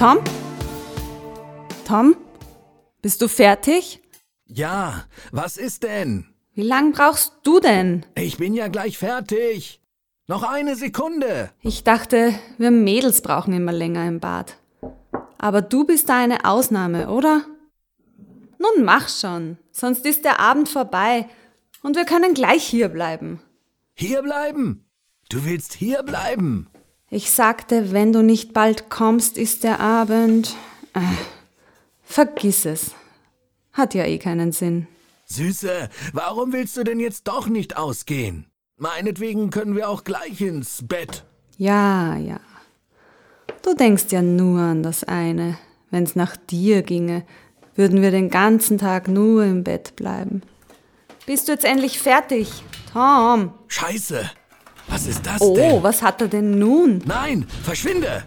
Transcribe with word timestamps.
Tom? 0.00 0.16
Tom? 1.86 2.16
Bist 3.02 3.20
du 3.20 3.28
fertig? 3.28 4.00
Ja, 4.46 5.04
was 5.30 5.58
ist 5.58 5.82
denn? 5.82 6.24
Wie 6.54 6.62
lang 6.62 6.92
brauchst 6.92 7.34
du 7.42 7.60
denn? 7.60 8.06
Ich 8.14 8.38
bin 8.38 8.54
ja 8.54 8.68
gleich 8.68 8.96
fertig. 8.96 9.82
Noch 10.26 10.42
eine 10.42 10.74
Sekunde. 10.74 11.50
Ich 11.60 11.84
dachte, 11.84 12.34
wir 12.56 12.70
Mädels 12.70 13.20
brauchen 13.20 13.52
immer 13.52 13.72
länger 13.72 14.08
im 14.08 14.20
Bad. 14.20 14.56
Aber 15.36 15.60
du 15.60 15.84
bist 15.84 16.08
da 16.08 16.16
eine 16.16 16.46
Ausnahme, 16.46 17.10
oder? 17.10 17.44
Nun 18.56 18.86
mach 18.86 19.10
schon, 19.10 19.58
sonst 19.70 20.06
ist 20.06 20.24
der 20.24 20.40
Abend 20.40 20.70
vorbei 20.70 21.28
und 21.82 21.94
wir 21.94 22.06
können 22.06 22.32
gleich 22.32 22.64
hier 22.64 22.88
bleiben. 22.88 23.42
Hier 23.92 24.22
bleiben? 24.22 24.86
Du 25.28 25.44
willst 25.44 25.74
hier 25.74 26.02
bleiben? 26.02 26.69
Ich 27.12 27.32
sagte, 27.32 27.90
wenn 27.92 28.12
du 28.12 28.22
nicht 28.22 28.52
bald 28.52 28.88
kommst, 28.88 29.36
ist 29.36 29.64
der 29.64 29.80
Abend. 29.80 30.54
Äh, 30.94 31.00
vergiss 32.04 32.64
es. 32.64 32.92
Hat 33.72 33.94
ja 33.94 34.04
eh 34.04 34.18
keinen 34.18 34.52
Sinn. 34.52 34.86
Süße, 35.26 35.88
warum 36.12 36.52
willst 36.52 36.76
du 36.76 36.84
denn 36.84 37.00
jetzt 37.00 37.26
doch 37.26 37.48
nicht 37.48 37.76
ausgehen? 37.76 38.46
Meinetwegen 38.76 39.50
können 39.50 39.74
wir 39.74 39.88
auch 39.88 40.04
gleich 40.04 40.40
ins 40.40 40.86
Bett. 40.86 41.24
Ja, 41.58 42.16
ja. 42.16 42.38
Du 43.62 43.74
denkst 43.74 44.06
ja 44.10 44.22
nur 44.22 44.60
an 44.60 44.84
das 44.84 45.02
eine. 45.02 45.58
Wenn's 45.90 46.14
nach 46.14 46.36
dir 46.36 46.82
ginge, 46.82 47.24
würden 47.74 48.02
wir 48.02 48.12
den 48.12 48.30
ganzen 48.30 48.78
Tag 48.78 49.08
nur 49.08 49.44
im 49.44 49.64
Bett 49.64 49.96
bleiben. 49.96 50.42
Bist 51.26 51.48
du 51.48 51.52
jetzt 51.52 51.64
endlich 51.64 51.98
fertig? 51.98 52.62
Tom! 52.92 53.52
Scheiße! 53.66 54.30
Was 54.90 55.06
ist 55.06 55.24
das 55.24 55.40
Oh, 55.40 55.54
denn? 55.54 55.82
was 55.82 56.02
hat 56.02 56.20
er 56.20 56.28
denn 56.28 56.58
nun? 56.58 57.02
Nein, 57.06 57.46
verschwinde! 57.62 58.24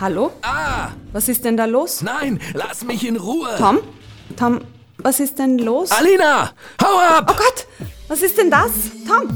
Hallo? 0.00 0.32
Ah, 0.42 0.88
Was 1.12 1.28
ist 1.28 1.44
denn 1.44 1.56
da 1.56 1.64
los? 1.64 2.02
nein, 2.02 2.40
lass 2.52 2.84
mich 2.84 3.06
in 3.06 3.16
Ruhe! 3.16 3.48
Tom? 3.58 3.78
Tom, 4.36 4.60
was 4.98 5.20
ist 5.20 5.38
denn 5.38 5.58
los? 5.58 5.90
Alina, 5.92 6.50
hau 6.82 6.98
ab! 6.98 7.26
Oh 7.30 7.34
Gott, 7.36 7.66
was 8.08 8.22
ist 8.22 8.36
denn 8.38 8.50
das? 8.50 8.70
Tom, 9.08 9.28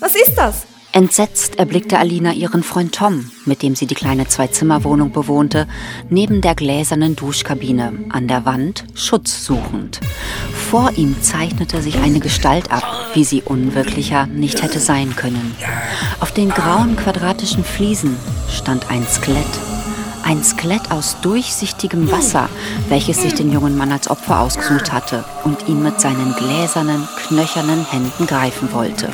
was 0.00 0.14
ist 0.14 0.34
das? 0.36 0.66
Entsetzt 0.96 1.58
erblickte 1.58 1.98
Alina 1.98 2.32
ihren 2.32 2.62
Freund 2.62 2.94
Tom, 2.94 3.30
mit 3.44 3.60
dem 3.60 3.76
sie 3.76 3.86
die 3.86 3.94
kleine 3.94 4.28
Zwei-Zimmer-Wohnung 4.28 5.12
bewohnte, 5.12 5.68
neben 6.08 6.40
der 6.40 6.54
gläsernen 6.54 7.14
Duschkabine, 7.14 7.92
an 8.08 8.28
der 8.28 8.46
Wand 8.46 8.82
Schutz 8.94 9.44
suchend. 9.44 10.00
Vor 10.70 10.92
ihm 10.96 11.20
zeichnete 11.20 11.82
sich 11.82 11.98
eine 11.98 12.20
Gestalt 12.20 12.72
ab, 12.72 13.10
wie 13.12 13.24
sie 13.24 13.42
unwirklicher 13.42 14.24
nicht 14.24 14.62
hätte 14.62 14.80
sein 14.80 15.14
können. 15.14 15.54
Auf 16.20 16.32
den 16.32 16.48
grauen 16.48 16.96
quadratischen 16.96 17.62
Fliesen 17.62 18.16
stand 18.50 18.88
ein 18.88 19.06
Skelett. 19.06 19.44
Ein 20.22 20.42
Skelett 20.42 20.90
aus 20.90 21.20
durchsichtigem 21.20 22.10
Wasser, 22.10 22.48
welches 22.88 23.20
sich 23.20 23.34
den 23.34 23.52
jungen 23.52 23.76
Mann 23.76 23.92
als 23.92 24.08
Opfer 24.08 24.40
ausgesucht 24.40 24.90
hatte 24.92 25.26
und 25.44 25.68
ihn 25.68 25.82
mit 25.82 26.00
seinen 26.00 26.34
gläsernen, 26.36 27.06
knöchernen 27.28 27.84
Händen 27.84 28.26
greifen 28.26 28.72
wollte. 28.72 29.12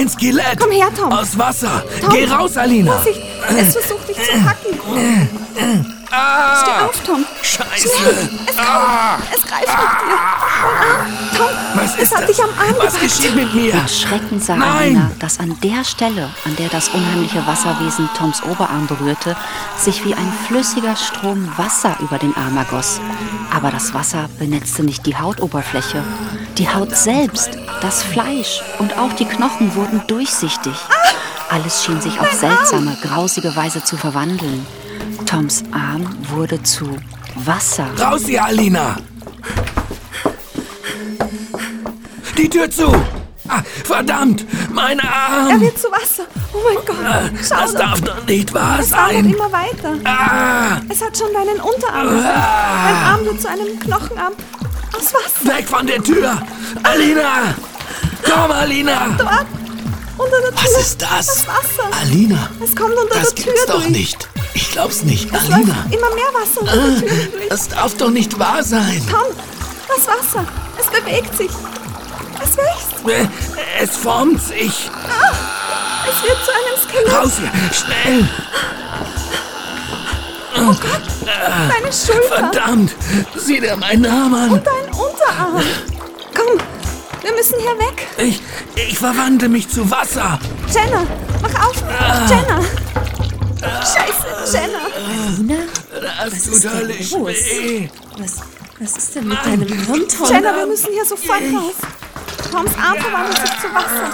Ein 0.00 0.08
Skelett! 0.08 0.58
Komm 0.58 0.70
her, 0.70 0.88
Tom. 0.96 1.12
Aus 1.12 1.36
Wasser! 1.36 1.84
Tom, 2.00 2.08
Geh 2.08 2.24
raus, 2.24 2.56
Alina! 2.56 2.92
Vorsicht, 2.92 3.20
es 3.50 3.72
versucht 3.76 4.08
dich 4.08 4.16
zu 4.16 4.32
packen. 4.42 5.99
Ah, 6.12 6.56
Steh 6.62 6.84
auf, 6.84 7.00
Tom. 7.04 7.24
Scheiße! 7.40 7.86
Es 7.86 8.56
kommt, 8.56 9.22
es 9.32 9.42
greift 9.46 9.68
nach 9.68 9.98
dir. 10.00 10.08
Dein 10.08 10.76
Arm. 10.76 11.06
Tom, 11.36 11.46
Was 11.74 11.94
es 11.94 12.02
ist 12.02 12.12
hat 12.14 12.20
das? 12.22 12.26
dich 12.30 12.42
am 12.42 12.50
Arm 12.50 12.74
Was 12.78 12.94
gepackt. 12.94 13.00
geschieht 13.02 13.34
mit 13.36 13.54
mir? 13.54 13.74
Erschreckend 13.74 14.44
sah 14.44 14.56
Nein! 14.56 14.70
Alina, 14.96 15.10
dass 15.20 15.38
an 15.38 15.56
der 15.62 15.84
Stelle, 15.84 16.28
an 16.44 16.56
der 16.56 16.68
das 16.68 16.88
unheimliche 16.88 17.46
Wasserwesen 17.46 18.08
Toms 18.18 18.42
Oberarm 18.42 18.86
berührte, 18.88 19.36
sich 19.78 20.04
wie 20.04 20.14
ein 20.14 20.32
flüssiger 20.48 20.96
Strom 20.96 21.48
Wasser 21.56 21.96
über 22.00 22.18
den 22.18 22.36
Arm 22.36 22.56
ergoss. 22.56 23.00
Aber 23.54 23.70
das 23.70 23.94
Wasser 23.94 24.28
benetzte 24.38 24.82
nicht 24.82 25.06
die 25.06 25.16
Hautoberfläche. 25.16 26.02
Die 26.58 26.68
Haut 26.68 26.96
selbst, 26.96 27.50
das 27.80 28.02
Fleisch 28.02 28.62
und 28.80 28.98
auch 28.98 29.12
die 29.12 29.24
Knochen 29.26 29.74
wurden 29.76 30.02
durchsichtig. 30.08 30.74
Alles 31.50 31.84
schien 31.84 32.00
sich 32.00 32.18
auf 32.20 32.32
seltsame, 32.32 32.96
grausige 33.02 33.54
Weise 33.56 33.82
zu 33.84 33.96
verwandeln. 33.96 34.66
Toms 35.26 35.62
Arm 35.72 36.06
wurde 36.30 36.62
zu 36.62 36.96
Wasser. 37.44 37.86
Raus 37.98 38.22
hier, 38.26 38.44
Alina! 38.44 38.96
Die 42.36 42.48
Tür 42.48 42.70
zu! 42.70 42.92
Ah, 43.48 43.62
verdammt! 43.84 44.46
Mein 44.72 44.98
Er 44.98 45.12
Arm! 45.12 45.60
wird 45.60 45.78
zu 45.78 45.88
Wasser. 45.90 46.24
Oh 46.52 46.58
mein 46.64 46.76
Gott. 46.86 46.96
Schau 47.46 47.56
Das 47.60 47.72
doch. 47.72 47.78
darf 47.80 48.00
doch 48.00 48.26
nicht 48.26 48.52
wahr 48.54 48.78
Es 48.80 48.90
wandert 48.92 49.12
sein! 49.12 49.24
immer 49.34 49.52
weiter. 49.52 49.94
Ah, 50.04 50.80
Es 50.88 51.02
hat 51.02 51.16
schon 51.16 51.32
deinen 51.32 51.60
Unterarm 51.60 52.08
erreicht. 52.08 52.24
Dein 52.86 53.04
Arm 53.04 53.24
wird 53.24 53.40
zu 53.40 53.48
einem 53.48 53.78
Knochenarm 53.80 54.32
aus 54.96 55.12
Wasser. 55.14 55.56
weg 55.58 55.68
von 55.68 55.86
der 55.86 56.02
Tür! 56.02 56.40
Alina! 56.82 57.54
Komm, 58.24 58.50
Alina! 58.52 59.08
Dort, 59.18 59.46
unter 60.18 60.40
der 60.40 60.50
Tür. 60.54 60.70
Was 60.74 60.80
ist 60.80 61.02
das? 61.02 61.26
Das 61.26 61.46
Wasser. 61.48 61.90
Alina! 62.00 62.50
Es 62.64 62.74
kommt 62.76 62.94
unter 62.94 63.14
Das 63.18 63.34
der 63.34 63.44
Tür 63.44 63.52
gibt's 63.52 63.66
doch 63.66 63.74
durch. 63.82 63.88
nicht! 63.90 64.28
Ich 64.54 64.70
glaub's 64.72 65.02
nicht, 65.02 65.28
Es 65.32 65.40
Alina! 65.42 65.56
läuft 65.58 65.94
immer 65.94 66.14
mehr 66.14 66.32
Wasser 66.34 66.64
durch. 67.00 67.48
Das 67.48 67.68
darf 67.68 67.94
doch 67.96 68.10
nicht 68.10 68.38
wahr 68.38 68.62
sein! 68.62 69.02
Tom, 69.10 69.34
das 69.88 70.06
Wasser. 70.06 70.44
Es 70.78 70.86
bewegt 70.86 71.36
sich. 71.36 71.50
Es 72.42 72.56
wächst. 72.56 73.06
Äh, 73.08 73.26
Es 73.82 73.96
formt 73.96 74.42
sich! 74.42 74.90
Es 76.08 76.22
wird 76.22 76.38
zu 76.44 76.50
einem 76.50 76.76
Skelett. 76.82 77.12
Raus 77.12 77.32
hier! 77.38 77.50
Schnell! 77.72 78.28
Deine 81.24 81.92
Schulter 81.92 82.36
Verdammt! 82.50 82.92
Sieh 83.36 83.60
dir 83.60 83.76
meinen 83.76 84.06
Arm 84.06 84.34
an! 84.34 84.50
und 84.50 84.66
dein 84.66 84.86
Unterarm. 84.94 85.62
Komm, 86.34 86.58
wir 87.22 87.32
müssen 87.32 87.58
hier 87.60 87.78
weg. 87.78 88.06
Ich, 88.18 88.42
ich 88.76 88.98
verwandle 88.98 89.48
mich 89.48 89.68
zu 89.68 89.90
Wasser! 89.90 90.38
Jenna, 90.72 91.06
mach 91.42 91.66
auf. 91.66 91.74
Jenna. 92.28 92.60
Scheiße, 93.60 94.56
Jenna. 94.56 94.78
Nina, 95.38 95.54
Das 95.92 96.32
Was 96.32 96.44
tut 96.44 96.52
ist 96.54 96.64
denn 96.64 96.72
höllisch 96.72 97.10
los? 97.12 97.28
weh! 97.28 97.88
was, 98.18 98.36
was 98.78 98.96
ist 98.96 99.14
denn 99.16 99.28
mit 99.28 99.38
deinem 99.44 99.62
Arm, 99.90 100.08
Tom? 100.08 100.28
Jenna, 100.28 100.56
wir 100.56 100.66
müssen 100.66 100.92
hier 100.92 101.04
sofort 101.04 101.40
raus. 101.42 101.74
Toms 102.50 102.70
Arm 102.82 102.96
verwandelt 102.98 103.36
sich 103.38 103.60
zu 103.60 103.74
Wasser. 103.74 104.10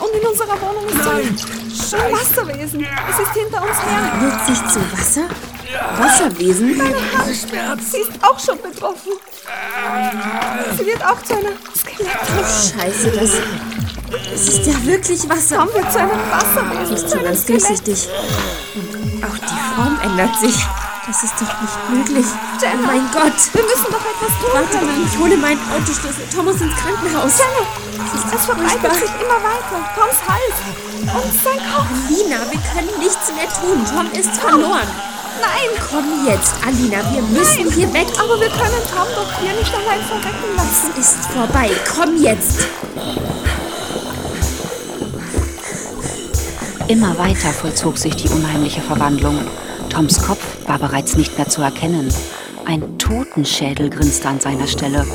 Und 0.00 0.20
in 0.20 0.26
unserer 0.26 0.60
Wohnung 0.60 0.86
ist 0.88 1.04
so 1.04 1.96
ein, 1.96 2.12
Wasserwesen. 2.12 2.86
Es 3.10 3.18
ist 3.20 3.32
hinter 3.34 3.62
uns 3.62 3.78
her. 3.82 4.20
Wird 4.20 4.46
sich 4.46 4.72
zu 4.72 4.80
Wasser? 4.92 5.28
Wasserwesen? 5.98 6.74
Diese 6.74 7.48
Schmerz! 7.48 7.92
Sie 7.92 7.98
ist 7.98 8.12
auch 8.22 8.38
schon 8.38 8.60
betroffen. 8.60 9.12
Sie 10.78 10.86
wird 10.86 11.04
auch 11.04 11.22
zu 11.22 11.34
einer 11.34 11.52
Skelett. 11.76 12.12
Scheiße, 12.44 13.10
das, 13.12 13.30
das 14.30 14.48
ist 14.48 14.66
ja 14.66 14.84
wirklich 14.84 15.28
Wasser. 15.28 15.56
Tom 15.58 15.74
wird 15.74 15.92
zu 15.92 15.98
einem 15.98 16.10
Wasserwesen. 16.30 16.96
Zu 16.96 17.08
so 17.08 17.16
einem 17.16 17.24
ganz 17.24 17.44
durchsichtig. 17.44 18.08
Und 18.74 19.24
auch 19.24 19.38
die 19.38 19.74
Form 19.74 19.98
ändert 20.02 20.38
sich. 20.38 20.54
Das 21.06 21.22
ist 21.22 21.34
doch 21.34 21.60
nicht 21.62 21.90
möglich. 21.90 22.26
Jenna. 22.60 22.82
Oh 22.82 22.86
mein 22.86 23.06
Gott. 23.12 23.38
Wir 23.52 23.62
müssen 23.62 23.92
doch 23.92 24.02
etwas 24.02 24.32
tun. 24.42 24.50
Warte 24.52 24.84
mal, 24.84 24.94
ich 25.06 25.18
hole 25.18 25.36
meinen 25.36 25.60
Autoschlüssel. 25.70 26.26
Tom 26.34 26.46
muss 26.46 26.60
ins 26.60 26.74
Krankenhaus. 26.74 27.38
Jenna, 27.38 28.34
es 28.34 28.44
verbreitet 28.44 28.92
sich 28.94 29.10
immer 29.22 29.38
weiter. 29.38 29.78
Toms 29.94 30.18
Hals 30.26 30.58
und 31.14 31.44
sein 31.44 31.62
Kopf. 31.72 31.86
Alina, 32.08 32.38
wir 32.50 32.60
können 32.74 32.98
nichts 32.98 33.32
mehr 33.32 33.48
tun. 33.48 33.86
Tom 33.86 34.10
ist 34.20 34.40
verloren. 34.40 34.88
Nein, 35.40 35.70
Komm 35.90 36.26
jetzt, 36.26 36.54
Alina, 36.66 36.98
wir 37.12 37.22
müssen 37.22 37.70
hier 37.72 37.92
weg. 37.92 38.06
aber 38.18 38.40
wir 38.40 38.48
können 38.48 38.82
Tom 38.90 39.06
doch 39.14 39.40
hier 39.40 39.52
nicht 39.52 39.72
allein 39.74 40.00
verrecken 40.02 40.56
lassen. 40.56 40.90
Es 40.98 41.14
ist 41.14 41.26
vorbei. 41.30 41.70
Komm 41.96 42.22
jetzt. 42.22 42.66
Immer 46.88 47.18
weiter 47.18 47.50
vollzog 47.52 47.98
sich 47.98 48.14
die 48.16 48.28
unheimliche 48.28 48.80
Verwandlung. 48.80 49.40
Toms 49.90 50.22
Kopf 50.24 50.42
war 50.66 50.78
bereits 50.78 51.16
nicht 51.16 51.36
mehr 51.36 51.48
zu 51.48 51.62
erkennen. 51.62 52.12
Ein 52.64 52.98
Totenschädel 52.98 53.90
grinste 53.90 54.28
an 54.28 54.40
seiner 54.40 54.66
Stelle. 54.66 55.06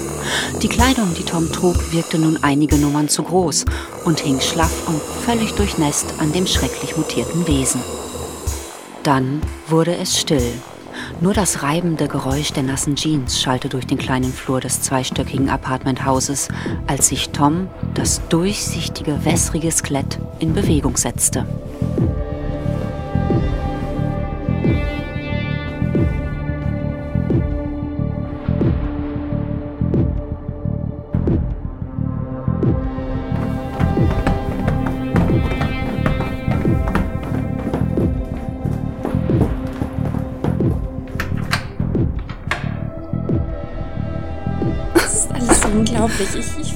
Die 0.62 0.70
Kleidung, 0.70 1.14
die 1.18 1.24
Tom 1.24 1.52
trug, 1.52 1.76
wirkte 1.92 2.18
nun 2.18 2.40
einige 2.44 2.78
Nummern 2.78 3.10
zu 3.10 3.24
groß 3.24 3.66
und 4.06 4.20
hing 4.22 4.40
schlaff 4.40 4.88
und 4.88 5.02
völlig 5.26 5.54
durchnässt 5.54 6.06
an 6.20 6.32
dem 6.32 6.48
schrecklich 6.48 6.96
mutierten 6.98 7.46
Wesen. 7.48 7.82
Dann 9.04 9.42
wurde 9.68 9.96
es 9.96 10.20
still. 10.20 10.54
Nur 11.22 11.34
das 11.34 11.64
reibende 11.64 12.08
Geräusch 12.08 12.52
der 12.52 12.64
nassen 12.64 12.96
Jeans 12.96 13.42
schallte 13.42 13.70
durch 13.70 13.88
den 13.88 13.98
kleinen 13.98 14.32
Flur 14.32 14.62
des 14.62 14.82
zweistöckigen 14.82 15.50
Apartmenthauses, 15.50 16.50
als 16.86 17.08
sich 17.08 17.30
Tom, 17.30 17.68
das 17.96 18.22
durchsichtige, 18.30 19.26
wässrige 19.26 19.72
Skelett, 19.72 20.20
in 20.40 20.54
Bewegung 20.54 20.98
setzte. 20.98 21.48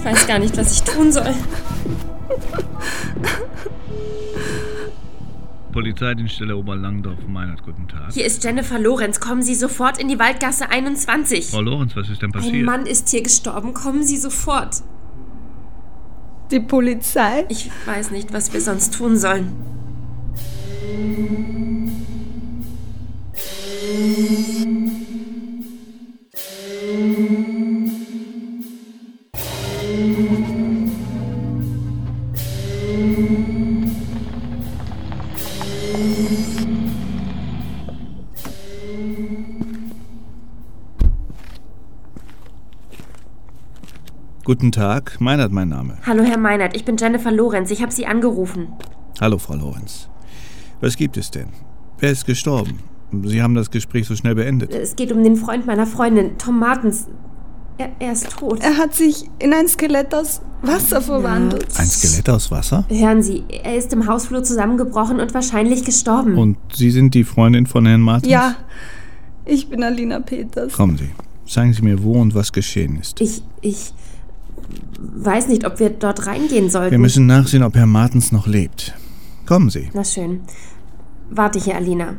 Ich, 0.06 0.12
weiß 0.12 0.28
gar 0.28 0.38
nicht, 0.38 0.56
was 0.56 0.72
ich 0.72 0.84
tun 0.84 1.12
soll. 1.12 1.34
Polizeidienststelle 5.72 6.56
Oberlangdorf, 6.56 7.18
Meinert, 7.28 7.63
guten 7.63 7.88
Tag. 7.88 8.13
Hier 8.13 8.24
ist 8.24 8.44
Jennifer 8.44 8.78
Lorenz. 8.78 9.19
Kommen 9.19 9.42
Sie 9.42 9.56
sofort 9.56 9.98
in 9.98 10.07
die 10.07 10.19
Waldgasse 10.19 10.69
21. 10.69 11.48
Frau 11.48 11.62
Lorenz, 11.62 11.96
was 11.96 12.07
ist 12.10 12.22
denn 12.22 12.31
passiert? 12.31 12.54
Ein 12.54 12.66
Mann 12.66 12.86
ist 12.86 13.10
hier 13.10 13.24
gestorben. 13.24 13.74
Kommen 13.74 14.04
Sie 14.04 14.18
sofort. 14.18 14.84
Die 16.51 16.60
Polizei? 16.60 17.46
Ich 17.50 17.72
weiß 17.88 18.12
nicht, 18.12 18.31
was 18.31 18.54
wir 18.54 18.62
sonst 18.62 18.94
tun 18.94 19.18
sollen. 19.18 19.54
Guten 44.46 44.72
Tag, 44.72 45.20
Meinert 45.20 45.52
mein 45.52 45.70
Name. 45.70 45.98
Hallo, 46.06 46.22
Herr 46.22 46.38
Meinert. 46.38 46.76
Ich 46.76 46.86
bin 46.86 46.98
Jennifer 46.98 47.32
Lorenz. 47.32 47.72
Ich 47.72 47.82
habe 47.82 47.92
Sie 47.92 48.06
angerufen. 48.06 48.68
Hallo, 49.20 49.40
Frau 49.40 49.56
Lorenz. 49.56 50.08
Was 50.82 50.96
gibt 50.98 51.18
es 51.18 51.32
denn? 51.32 51.48
Wer 51.98 52.12
ist 52.12 52.28
gestorben? 52.28 52.78
Sie 53.24 53.42
haben 53.42 53.56
das 53.56 53.72
Gespräch 53.72 54.06
so 54.06 54.16
schnell 54.16 54.36
beendet. 54.36 54.72
Es 54.72 54.96
geht 54.96 55.12
um 55.12 55.24
den 55.24 55.36
Freund 55.36 55.66
meiner 55.66 55.88
Freundin, 55.88 56.38
Tom 56.38 56.60
Martens. 56.60 57.08
Er, 57.80 57.90
er 57.98 58.12
ist 58.12 58.38
tot. 58.38 58.62
Er 58.62 58.78
hat 58.78 58.94
sich 58.94 59.28
in 59.40 59.52
ein 59.52 59.68
Skelett 59.68 60.14
aus 60.14 60.44
Wasser 60.62 61.02
verwandelt. 61.02 61.66
Ein 61.80 61.88
Skelett 61.88 62.30
aus 62.30 62.52
Wasser? 62.52 62.86
Hören 62.88 63.24
Sie, 63.24 63.46
er 63.64 63.76
ist 63.76 63.94
im 63.94 64.08
Hausflur 64.08 64.44
zusammengebrochen 64.44 65.20
und 65.20 65.34
wahrscheinlich 65.34 65.84
gestorben. 65.84 66.38
Und 66.38 66.58
Sie 66.72 66.92
sind 66.92 67.16
die 67.16 67.24
Freundin 67.24 67.66
von 67.66 67.88
Herrn 67.88 68.02
Martens? 68.02 68.32
Ja, 68.32 68.58
ich 69.44 69.70
bin 69.70 69.82
Alina 69.82 70.20
Peters. 70.20 70.74
Kommen 70.74 71.00
Sie. 71.00 71.10
Sagen 71.48 71.74
Sie 71.74 71.82
mir, 71.82 72.04
wo 72.04 72.14
und 72.22 72.36
was 72.36 72.52
geschehen 72.52 73.00
ist. 73.00 73.20
Ich, 73.22 73.42
ich 73.62 73.94
weiß 75.00 75.48
nicht, 75.48 75.66
ob 75.66 75.80
wir 75.80 75.90
dort 75.90 76.28
reingehen 76.28 76.70
sollten. 76.70 76.92
Wir 76.92 77.00
müssen 77.00 77.26
nachsehen, 77.26 77.64
ob 77.64 77.76
Herr 77.76 77.86
Martens 77.86 78.32
noch 78.32 78.48
lebt. 78.48 78.94
Kommen 79.46 79.70
Sie. 79.70 79.90
Na 79.94 80.04
schön. 80.04 80.42
Warte 81.30 81.60
hier, 81.60 81.76
Alina. 81.76 82.16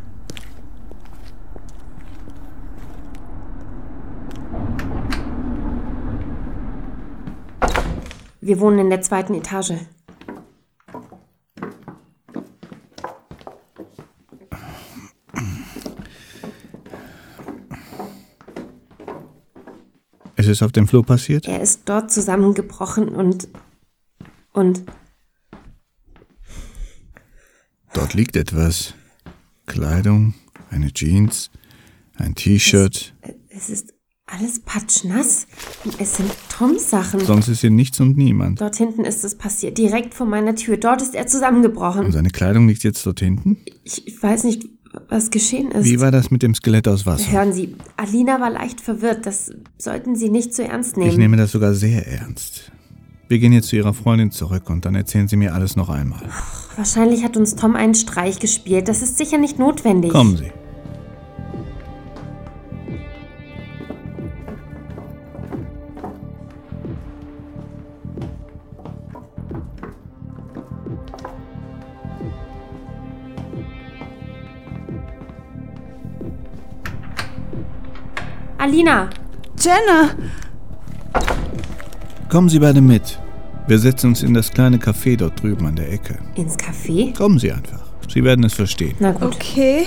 Wir 8.41 8.61
wohnen 8.61 8.79
in 8.79 8.91
der 8.91 9.01
zweiten 9.01 9.35
Etage. 9.35 9.73
Es 20.47 20.59
ist 20.59 20.63
auf 20.63 20.71
dem 20.71 20.87
Flur 20.87 21.05
passiert? 21.05 21.49
Er 21.49 21.61
ist 21.61 21.81
dort 21.87 22.13
zusammengebrochen 22.13 23.09
und. 23.09 23.49
und. 24.53 24.85
Dort 27.93 28.15
liegt 28.15 28.37
etwas. 28.37 28.95
Kleidung, 29.67 30.35
eine 30.71 30.93
Jeans, 30.93 31.51
ein 32.15 32.37
T-Shirt. 32.37 33.13
Es 33.49 33.69
ist 33.69 33.93
alles 34.27 34.61
patschnass. 34.61 35.49
Und 35.85 36.01
es 36.01 36.17
sind 36.17 36.31
Toms 36.49 36.91
Sachen. 36.91 37.19
Sonst 37.19 37.49
ist 37.49 37.63
hier 37.63 37.71
nichts 37.71 37.99
und 37.99 38.17
niemand. 38.17 38.61
Dort 38.61 38.77
hinten 38.77 39.05
ist 39.05 39.25
es 39.25 39.37
passiert, 39.37 39.79
direkt 39.79 40.15
vor 40.15 40.27
meiner 40.27 40.55
Tür. 40.55 40.77
Dort 40.77 41.03
ist 41.03 41.17
er 41.17 41.27
zusammengebrochen. 41.27 42.07
Und 42.07 42.13
seine 42.13 42.31
Kleidung 42.31 42.69
liegt 42.69 42.85
jetzt 42.85 43.05
dort 43.05 43.19
hinten? 43.19 43.59
Ich, 43.83 44.07
ich 44.07 44.23
weiß 44.23 44.45
nicht, 44.45 44.69
was 45.09 45.31
geschehen 45.31 45.71
ist. 45.71 45.85
Wie 45.85 46.01
war 46.01 46.11
das 46.11 46.31
mit 46.31 46.43
dem 46.43 46.55
Skelett 46.55 46.89
aus 46.89 47.07
Wasser? 47.07 47.31
Hören 47.31 47.53
Sie, 47.53 47.75
Alina 47.97 48.41
war 48.41 48.51
leicht 48.51 48.81
verwirrt. 48.81 49.27
Das 49.27 49.51
sollten 49.79 50.17
Sie 50.17 50.31
nicht 50.31 50.55
zu 50.55 50.65
ernst 50.65 50.97
nehmen. 50.97 51.11
Ich 51.11 51.17
nehme 51.17 51.37
das 51.37 51.53
sogar 51.53 51.75
sehr 51.75 52.07
ernst. 52.07 52.73
Wir 53.29 53.39
gehen 53.39 53.53
jetzt 53.53 53.69
zu 53.69 53.77
Ihrer 53.77 53.93
Freundin 53.93 54.31
zurück 54.31 54.71
und 54.71 54.85
dann 54.85 54.95
erzählen 54.95 55.27
Sie 55.27 55.37
mir 55.37 55.53
alles 55.53 55.75
noch 55.75 55.89
einmal. 55.89 56.23
Wahrscheinlich 56.77 57.25
hat 57.25 57.37
uns 57.37 57.57
Tom 57.57 57.75
einen 57.75 57.95
Streich 57.95 58.39
gespielt. 58.39 58.89
Das 58.89 59.03
ist 59.03 59.19
sicher 59.19 59.39
nicht 59.39 59.59
notwendig. 59.59 60.13
Kommen 60.13 60.37
Sie. 60.37 60.53
Alina! 78.67 79.09
Jenna! 79.61 80.11
Kommen 82.29 82.49
Sie 82.49 82.59
beide 82.59 82.81
mit. 82.81 83.17
Wir 83.69 83.79
setzen 83.79 84.09
uns 84.09 84.25
in 84.25 84.35
das 84.35 84.51
kleine 84.51 84.79
Café 84.79 85.17
dort 85.17 85.41
drüben 85.41 85.67
an 85.67 85.77
der 85.77 85.93
Ecke. 85.93 86.19
Ins 86.35 86.57
Café? 86.57 87.17
Kommen 87.17 87.39
Sie 87.39 87.53
einfach. 87.53 87.85
Sie 88.13 88.25
werden 88.25 88.45
es 88.45 88.55
verstehen. 88.55 88.97
Na 88.99 89.13
gut. 89.13 89.37
Okay. 89.37 89.87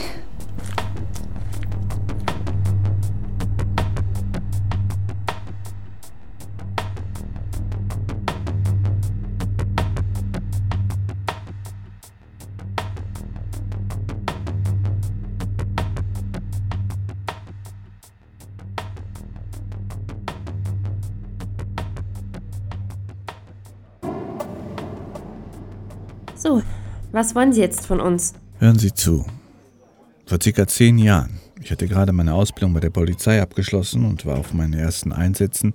Was 27.20 27.36
wollen 27.36 27.52
Sie 27.52 27.60
jetzt 27.60 27.86
von 27.86 28.00
uns? 28.00 28.32
Hören 28.60 28.80
Sie 28.80 28.94
zu. 28.94 29.26
Vor 30.26 30.38
circa 30.42 30.66
zehn 30.68 30.98
Jahren, 30.98 31.42
ich 31.62 31.70
hatte 31.70 31.86
gerade 31.86 32.14
meine 32.14 32.34
Ausbildung 32.34 32.74
bei 32.74 32.80
der 32.80 32.92
Polizei 32.92 33.42
abgeschlossen 33.42 34.06
und 34.06 34.26
war 34.26 34.38
auf 34.38 34.54
meinen 34.54 34.74
ersten 34.74 35.12
Einsätzen, 35.12 35.74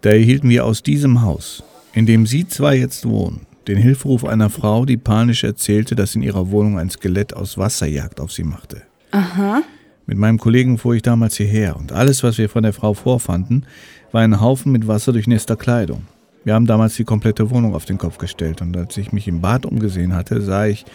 da 0.00 0.08
erhielten 0.08 0.48
wir 0.48 0.64
aus 0.64 0.82
diesem 0.82 1.20
Haus, 1.20 1.62
in 1.92 2.06
dem 2.06 2.24
Sie 2.24 2.48
zwei 2.48 2.76
jetzt 2.76 3.06
wohnen, 3.06 3.46
den 3.68 3.76
Hilferuf 3.76 4.24
einer 4.24 4.48
Frau, 4.48 4.86
die 4.86 4.96
panisch 4.96 5.44
erzählte, 5.44 5.96
dass 5.96 6.14
in 6.14 6.22
ihrer 6.22 6.50
Wohnung 6.50 6.78
ein 6.78 6.88
Skelett 6.88 7.36
aus 7.36 7.58
Wasserjagd 7.58 8.18
auf 8.18 8.32
sie 8.32 8.44
machte. 8.44 8.80
Aha. 9.10 9.60
Mit 10.06 10.16
meinem 10.16 10.38
Kollegen 10.38 10.78
fuhr 10.78 10.94
ich 10.94 11.02
damals 11.02 11.36
hierher 11.36 11.76
und 11.76 11.92
alles, 11.92 12.22
was 12.22 12.38
wir 12.38 12.48
von 12.48 12.62
der 12.62 12.72
Frau 12.72 12.94
vorfanden, 12.94 13.66
war 14.12 14.22
ein 14.22 14.40
Haufen 14.40 14.72
mit 14.72 14.88
wasserdurchnässter 14.88 15.56
Kleidung. 15.56 16.06
Wir 16.42 16.54
haben 16.54 16.66
damals 16.66 16.94
die 16.96 17.04
komplette 17.04 17.50
Wohnung 17.50 17.74
auf 17.74 17.84
den 17.84 17.98
Kopf 17.98 18.16
gestellt 18.16 18.62
und 18.62 18.74
als 18.76 18.96
ich 18.96 19.12
mich 19.12 19.28
im 19.28 19.42
Bad 19.42 19.66
umgesehen 19.66 20.14
hatte, 20.14 20.40
sah 20.40 20.66
ich, 20.66 20.86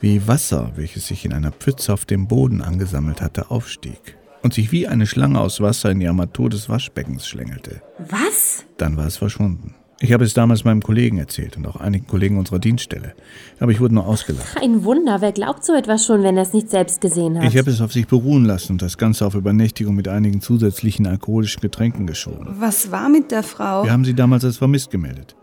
wie 0.00 0.28
Wasser, 0.28 0.72
welches 0.76 1.08
sich 1.08 1.24
in 1.24 1.32
einer 1.32 1.50
Pfütze 1.50 1.92
auf 1.92 2.04
dem 2.04 2.28
Boden 2.28 2.62
angesammelt 2.62 3.20
hatte, 3.20 3.50
aufstieg 3.50 4.16
und 4.42 4.54
sich 4.54 4.70
wie 4.70 4.86
eine 4.86 5.06
Schlange 5.06 5.40
aus 5.40 5.60
Wasser 5.60 5.90
in 5.90 6.00
die 6.00 6.06
Armatur 6.06 6.50
des 6.50 6.68
Waschbeckens 6.68 7.26
schlängelte. 7.26 7.82
Was? 8.10 8.64
Dann 8.76 8.96
war 8.96 9.06
es 9.06 9.16
verschwunden. 9.16 9.74
Ich 10.04 10.12
habe 10.12 10.22
es 10.22 10.34
damals 10.34 10.64
meinem 10.64 10.82
Kollegen 10.82 11.16
erzählt 11.16 11.56
und 11.56 11.66
auch 11.66 11.76
einigen 11.76 12.06
Kollegen 12.06 12.36
unserer 12.36 12.58
Dienststelle. 12.58 13.14
Aber 13.58 13.72
ich 13.72 13.80
wurde 13.80 13.94
nur 13.94 14.06
ausgelacht. 14.06 14.54
Ein 14.62 14.84
Wunder. 14.84 15.22
Wer 15.22 15.32
glaubt 15.32 15.64
so 15.64 15.72
etwas 15.72 16.04
schon, 16.04 16.22
wenn 16.22 16.36
er 16.36 16.42
es 16.42 16.52
nicht 16.52 16.68
selbst 16.68 17.00
gesehen 17.00 17.38
hat? 17.38 17.48
Ich 17.48 17.56
habe 17.56 17.70
es 17.70 17.80
auf 17.80 17.90
sich 17.90 18.06
beruhen 18.06 18.44
lassen 18.44 18.72
und 18.72 18.82
das 18.82 18.98
Ganze 18.98 19.24
auf 19.24 19.34
Übernächtigung 19.34 19.94
mit 19.94 20.06
einigen 20.06 20.42
zusätzlichen 20.42 21.06
alkoholischen 21.06 21.62
Getränken 21.62 22.06
geschoben. 22.06 22.54
Was 22.58 22.90
war 22.90 23.08
mit 23.08 23.30
der 23.30 23.42
Frau? 23.42 23.84
Wir 23.84 23.92
haben 23.92 24.04
sie 24.04 24.12
damals 24.12 24.44
als 24.44 24.58
vermisst 24.58 24.90
gemeldet. 24.90 25.36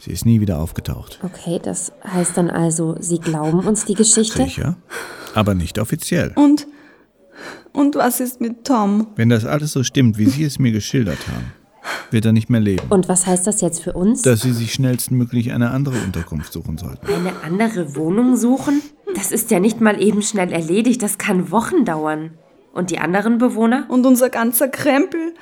Sie 0.00 0.10
ist 0.10 0.26
nie 0.26 0.40
wieder 0.40 0.58
aufgetaucht. 0.58 1.20
Okay, 1.22 1.60
das 1.62 1.92
heißt 2.12 2.36
dann 2.36 2.50
also, 2.50 2.96
Sie 2.98 3.20
glauben 3.20 3.60
uns 3.60 3.84
die 3.84 3.94
Geschichte? 3.94 4.42
Sicher, 4.42 4.76
aber 5.32 5.54
nicht 5.54 5.78
offiziell. 5.78 6.32
Und. 6.34 6.66
Und 7.72 7.94
was 7.94 8.18
ist 8.18 8.40
mit 8.40 8.64
Tom? 8.64 9.06
Wenn 9.14 9.28
das 9.28 9.44
alles 9.44 9.70
so 9.70 9.84
stimmt, 9.84 10.18
wie 10.18 10.26
Sie 10.26 10.42
es 10.42 10.58
mir 10.58 10.72
geschildert 10.72 11.28
haben, 11.28 11.52
wird 12.10 12.24
er 12.24 12.32
nicht 12.32 12.50
mehr 12.50 12.60
leben. 12.60 12.86
Und 12.88 13.08
was 13.08 13.26
heißt 13.26 13.46
das 13.46 13.60
jetzt 13.60 13.82
für 13.82 13.92
uns? 13.92 14.22
Dass 14.22 14.40
Sie 14.40 14.52
sich 14.52 14.72
schnellstmöglich 14.72 15.52
eine 15.52 15.70
andere 15.70 15.96
Unterkunft 16.04 16.52
suchen 16.52 16.78
sollten. 16.78 17.06
Eine 17.06 17.32
andere 17.44 17.96
Wohnung 17.96 18.36
suchen? 18.36 18.82
Das 19.14 19.32
ist 19.32 19.50
ja 19.50 19.60
nicht 19.60 19.80
mal 19.80 20.00
eben 20.02 20.22
schnell 20.22 20.52
erledigt. 20.52 21.02
Das 21.02 21.18
kann 21.18 21.50
Wochen 21.50 21.84
dauern. 21.84 22.30
Und 22.72 22.90
die 22.90 22.98
anderen 22.98 23.38
Bewohner? 23.38 23.86
Und 23.88 24.04
unser 24.04 24.28
ganzer 24.28 24.68
Krempel? 24.68 25.34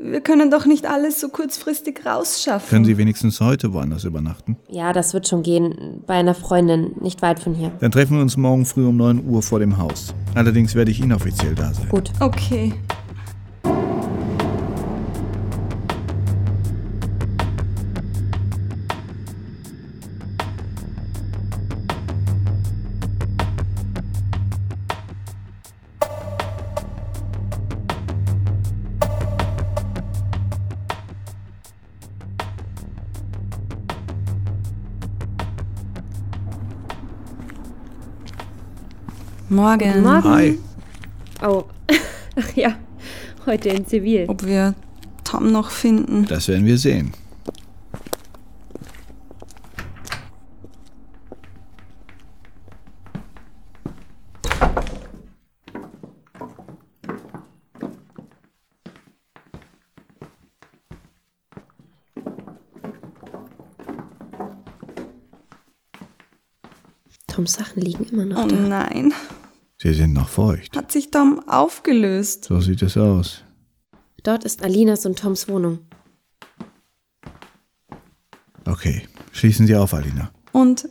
Wir 0.00 0.20
können 0.20 0.50
doch 0.50 0.64
nicht 0.64 0.86
alles 0.86 1.20
so 1.20 1.28
kurzfristig 1.28 2.06
rausschaffen. 2.06 2.68
Können 2.68 2.84
Sie 2.84 2.96
wenigstens 2.98 3.40
heute 3.40 3.72
woanders 3.72 4.04
übernachten? 4.04 4.56
Ja, 4.68 4.92
das 4.92 5.12
wird 5.12 5.26
schon 5.26 5.42
gehen. 5.42 6.02
Bei 6.06 6.14
einer 6.14 6.34
Freundin, 6.34 6.92
nicht 7.00 7.20
weit 7.20 7.40
von 7.40 7.54
hier. 7.54 7.72
Dann 7.80 7.90
treffen 7.90 8.16
wir 8.16 8.22
uns 8.22 8.36
morgen 8.36 8.64
früh 8.64 8.86
um 8.86 8.96
9 8.96 9.26
Uhr 9.26 9.42
vor 9.42 9.58
dem 9.58 9.76
Haus. 9.76 10.14
Allerdings 10.34 10.74
werde 10.76 10.92
ich 10.92 11.02
inoffiziell 11.02 11.54
da 11.54 11.72
sein. 11.74 11.88
Gut. 11.88 12.12
Okay. 12.20 12.72
Morgen. 39.58 39.88
Guten 39.90 40.02
Morgen. 40.04 40.24
Hi. 40.24 40.58
Oh, 41.44 41.64
ach 42.36 42.54
ja, 42.54 42.76
heute 43.44 43.70
in 43.70 43.84
Zivil. 43.88 44.26
Ob 44.28 44.46
wir 44.46 44.76
Tom 45.24 45.50
noch 45.50 45.72
finden? 45.72 46.26
Das 46.26 46.46
werden 46.46 46.64
wir 46.64 46.78
sehen. 46.78 47.12
Toms 67.26 67.52
Sachen 67.54 67.82
liegen 67.82 68.04
immer 68.10 68.24
noch 68.24 68.44
Oh 68.44 68.48
da. 68.48 68.56
nein. 68.56 69.12
Sie 69.80 69.94
sind 69.94 70.12
noch 70.12 70.28
feucht. 70.28 70.76
Hat 70.76 70.90
sich 70.90 71.10
Tom 71.10 71.40
aufgelöst. 71.48 72.44
So 72.44 72.60
sieht 72.60 72.82
es 72.82 72.96
aus. 72.96 73.44
Dort 74.24 74.44
ist 74.44 74.64
Alinas 74.64 75.06
und 75.06 75.18
Toms 75.18 75.48
Wohnung. 75.48 75.78
Okay, 78.64 79.02
schließen 79.32 79.66
Sie 79.68 79.76
auf, 79.76 79.94
Alina. 79.94 80.30
Und 80.52 80.88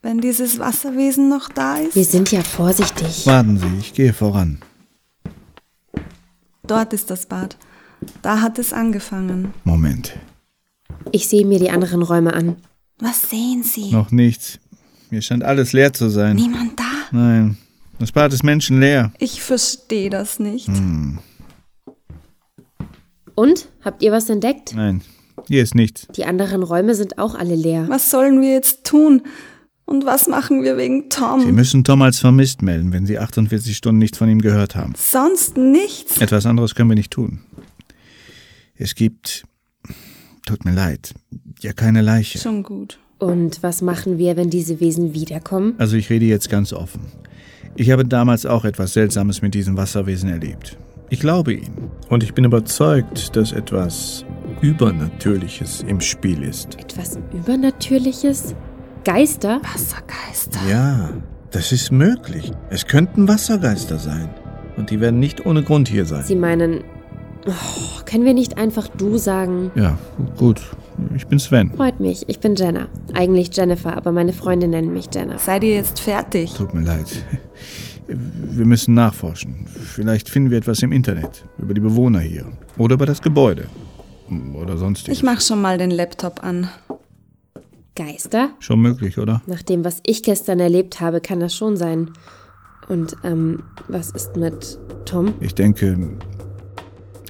wenn 0.00 0.20
dieses 0.20 0.60
Wasserwesen 0.60 1.28
noch 1.28 1.48
da 1.48 1.76
ist? 1.76 1.96
Wir 1.96 2.04
sind 2.04 2.30
ja 2.30 2.42
vorsichtig. 2.42 3.26
Warten 3.26 3.58
Sie, 3.58 3.78
ich 3.80 3.92
gehe 3.94 4.12
voran. 4.12 4.60
Dort 6.64 6.92
ist 6.92 7.10
das 7.10 7.26
Bad. 7.26 7.56
Da 8.22 8.40
hat 8.40 8.58
es 8.58 8.72
angefangen. 8.72 9.52
Moment. 9.64 10.16
Ich 11.10 11.28
sehe 11.28 11.44
mir 11.44 11.58
die 11.58 11.70
anderen 11.70 12.02
Räume 12.02 12.32
an. 12.32 12.56
Was 12.98 13.28
sehen 13.28 13.64
Sie? 13.64 13.90
Noch 13.90 14.12
nichts. 14.12 14.60
Mir 15.10 15.20
scheint 15.20 15.42
alles 15.42 15.72
leer 15.72 15.92
zu 15.92 16.08
sein. 16.08 16.36
Niemand 16.36 16.78
da? 16.78 16.84
Nein, 17.10 17.58
das 17.98 18.12
Bad 18.12 18.32
ist 18.32 18.42
menschenleer. 18.42 19.12
Ich 19.18 19.42
verstehe 19.42 20.10
das 20.10 20.38
nicht. 20.38 20.68
Und? 23.34 23.68
Habt 23.84 24.02
ihr 24.02 24.12
was 24.12 24.28
entdeckt? 24.28 24.74
Nein, 24.74 25.02
hier 25.48 25.62
ist 25.62 25.74
nichts. 25.74 26.06
Die 26.16 26.24
anderen 26.24 26.62
Räume 26.62 26.94
sind 26.94 27.18
auch 27.18 27.34
alle 27.34 27.54
leer. 27.54 27.86
Was 27.88 28.10
sollen 28.10 28.40
wir 28.40 28.52
jetzt 28.52 28.84
tun? 28.84 29.22
Und 29.84 30.06
was 30.06 30.28
machen 30.28 30.62
wir 30.62 30.76
wegen 30.76 31.02
Sie 31.02 31.08
Tom? 31.08 31.54
müssen 31.54 31.84
Tom 31.84 32.02
als 32.02 32.18
vermisst 32.20 32.62
melden, 32.62 32.92
wenn 32.92 33.04
Sie 33.04 33.18
48 33.18 33.76
Stunden 33.76 33.98
nichts 33.98 34.16
von 34.18 34.28
ihm 34.28 34.40
gehört 34.40 34.74
haben. 34.76 34.94
Sonst 34.96 35.56
nichts. 35.56 36.20
Etwas 36.20 36.46
anderes 36.46 36.74
können 36.74 36.88
wir 36.90 36.94
nicht 36.94 37.10
tun. 37.10 37.40
Es 38.74 38.94
gibt, 38.94 39.44
tut 40.46 40.64
mir 40.64 40.72
leid, 40.72 41.14
ja 41.60 41.72
keine 41.72 42.00
Leiche. 42.00 42.38
Schon 42.38 42.62
gut. 42.62 42.98
Und 43.18 43.62
was 43.62 43.82
machen 43.82 44.18
wir, 44.18 44.36
wenn 44.36 44.50
diese 44.50 44.80
Wesen 44.80 45.14
wiederkommen? 45.14 45.74
Also 45.78 45.96
ich 45.96 46.10
rede 46.10 46.24
jetzt 46.24 46.48
ganz 46.48 46.72
offen. 46.72 47.00
Ich 47.74 47.90
habe 47.90 48.04
damals 48.04 48.44
auch 48.44 48.64
etwas 48.64 48.92
Seltsames 48.92 49.40
mit 49.40 49.54
diesem 49.54 49.76
Wasserwesen 49.76 50.28
erlebt. 50.28 50.76
Ich 51.08 51.20
glaube 51.20 51.54
Ihnen. 51.54 51.90
Und 52.10 52.22
ich 52.22 52.34
bin 52.34 52.44
überzeugt, 52.44 53.34
dass 53.36 53.52
etwas 53.52 54.24
Übernatürliches 54.60 55.82
im 55.86 56.00
Spiel 56.00 56.42
ist. 56.42 56.78
Etwas 56.78 57.18
Übernatürliches? 57.32 58.54
Geister? 59.04 59.60
Wassergeister. 59.62 60.60
Ja, 60.70 61.10
das 61.50 61.72
ist 61.72 61.92
möglich. 61.92 62.52
Es 62.70 62.86
könnten 62.86 63.26
Wassergeister 63.26 63.98
sein. 63.98 64.30
Und 64.76 64.90
die 64.90 65.00
werden 65.00 65.18
nicht 65.20 65.44
ohne 65.44 65.62
Grund 65.62 65.88
hier 65.88 66.04
sein. 66.06 66.24
Sie 66.24 66.36
meinen. 66.36 66.84
Oh, 67.46 68.02
können 68.04 68.24
wir 68.24 68.34
nicht 68.34 68.58
einfach 68.58 68.88
du 68.88 69.18
sagen? 69.18 69.70
Ja, 69.74 69.98
gut. 70.36 70.60
Ich 71.14 71.26
bin 71.26 71.38
Sven. 71.38 71.70
Freut 71.74 72.00
mich, 72.00 72.28
ich 72.28 72.40
bin 72.40 72.54
Jenna. 72.54 72.88
Eigentlich 73.14 73.54
Jennifer, 73.54 73.96
aber 73.96 74.12
meine 74.12 74.32
Freunde 74.32 74.68
nennen 74.68 74.92
mich 74.92 75.08
Jenna. 75.12 75.38
Seid 75.38 75.64
ihr 75.64 75.74
jetzt 75.74 76.00
fertig? 76.00 76.52
Tut 76.54 76.74
mir 76.74 76.82
leid. 76.82 77.24
Wir 78.06 78.66
müssen 78.66 78.94
nachforschen. 78.94 79.66
Vielleicht 79.66 80.28
finden 80.28 80.50
wir 80.50 80.58
etwas 80.58 80.82
im 80.82 80.92
Internet. 80.92 81.44
Über 81.58 81.74
die 81.74 81.80
Bewohner 81.80 82.20
hier. 82.20 82.46
Oder 82.76 82.94
über 82.94 83.06
das 83.06 83.22
Gebäude. 83.22 83.66
Oder 84.54 84.76
sonstiges. 84.76 85.18
Ich 85.18 85.22
mach 85.22 85.40
schon 85.40 85.60
mal 85.60 85.78
den 85.78 85.90
Laptop 85.90 86.42
an. 86.42 86.68
Geister? 87.94 88.50
Schon 88.58 88.80
möglich, 88.80 89.18
oder? 89.18 89.42
Nach 89.46 89.62
dem, 89.62 89.84
was 89.84 90.00
ich 90.06 90.22
gestern 90.22 90.60
erlebt 90.60 91.00
habe, 91.00 91.20
kann 91.20 91.40
das 91.40 91.54
schon 91.54 91.76
sein. 91.76 92.10
Und, 92.88 93.16
ähm, 93.22 93.62
was 93.88 94.10
ist 94.10 94.36
mit 94.36 94.78
Tom? 95.04 95.34
Ich 95.40 95.54
denke, 95.54 95.96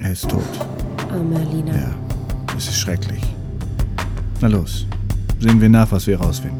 er 0.01 0.11
ist 0.11 0.29
tot. 0.29 0.41
Arme 1.11 1.35
Alina. 1.35 1.75
Ja, 1.75 1.95
es 2.57 2.67
ist 2.67 2.79
schrecklich. 2.79 3.21
Na 4.43 4.49
los, 4.49 4.85
sehen 5.39 5.61
wir 5.61 5.69
nach, 5.69 5.89
was 5.89 6.05
wir 6.05 6.19
herausfinden. 6.19 6.59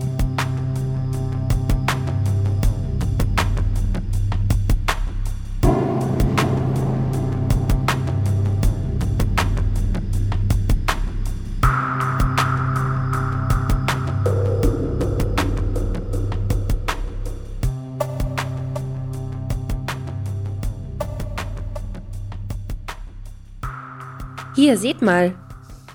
Hier, 24.55 24.77
seht 24.77 25.01
mal. 25.01 25.42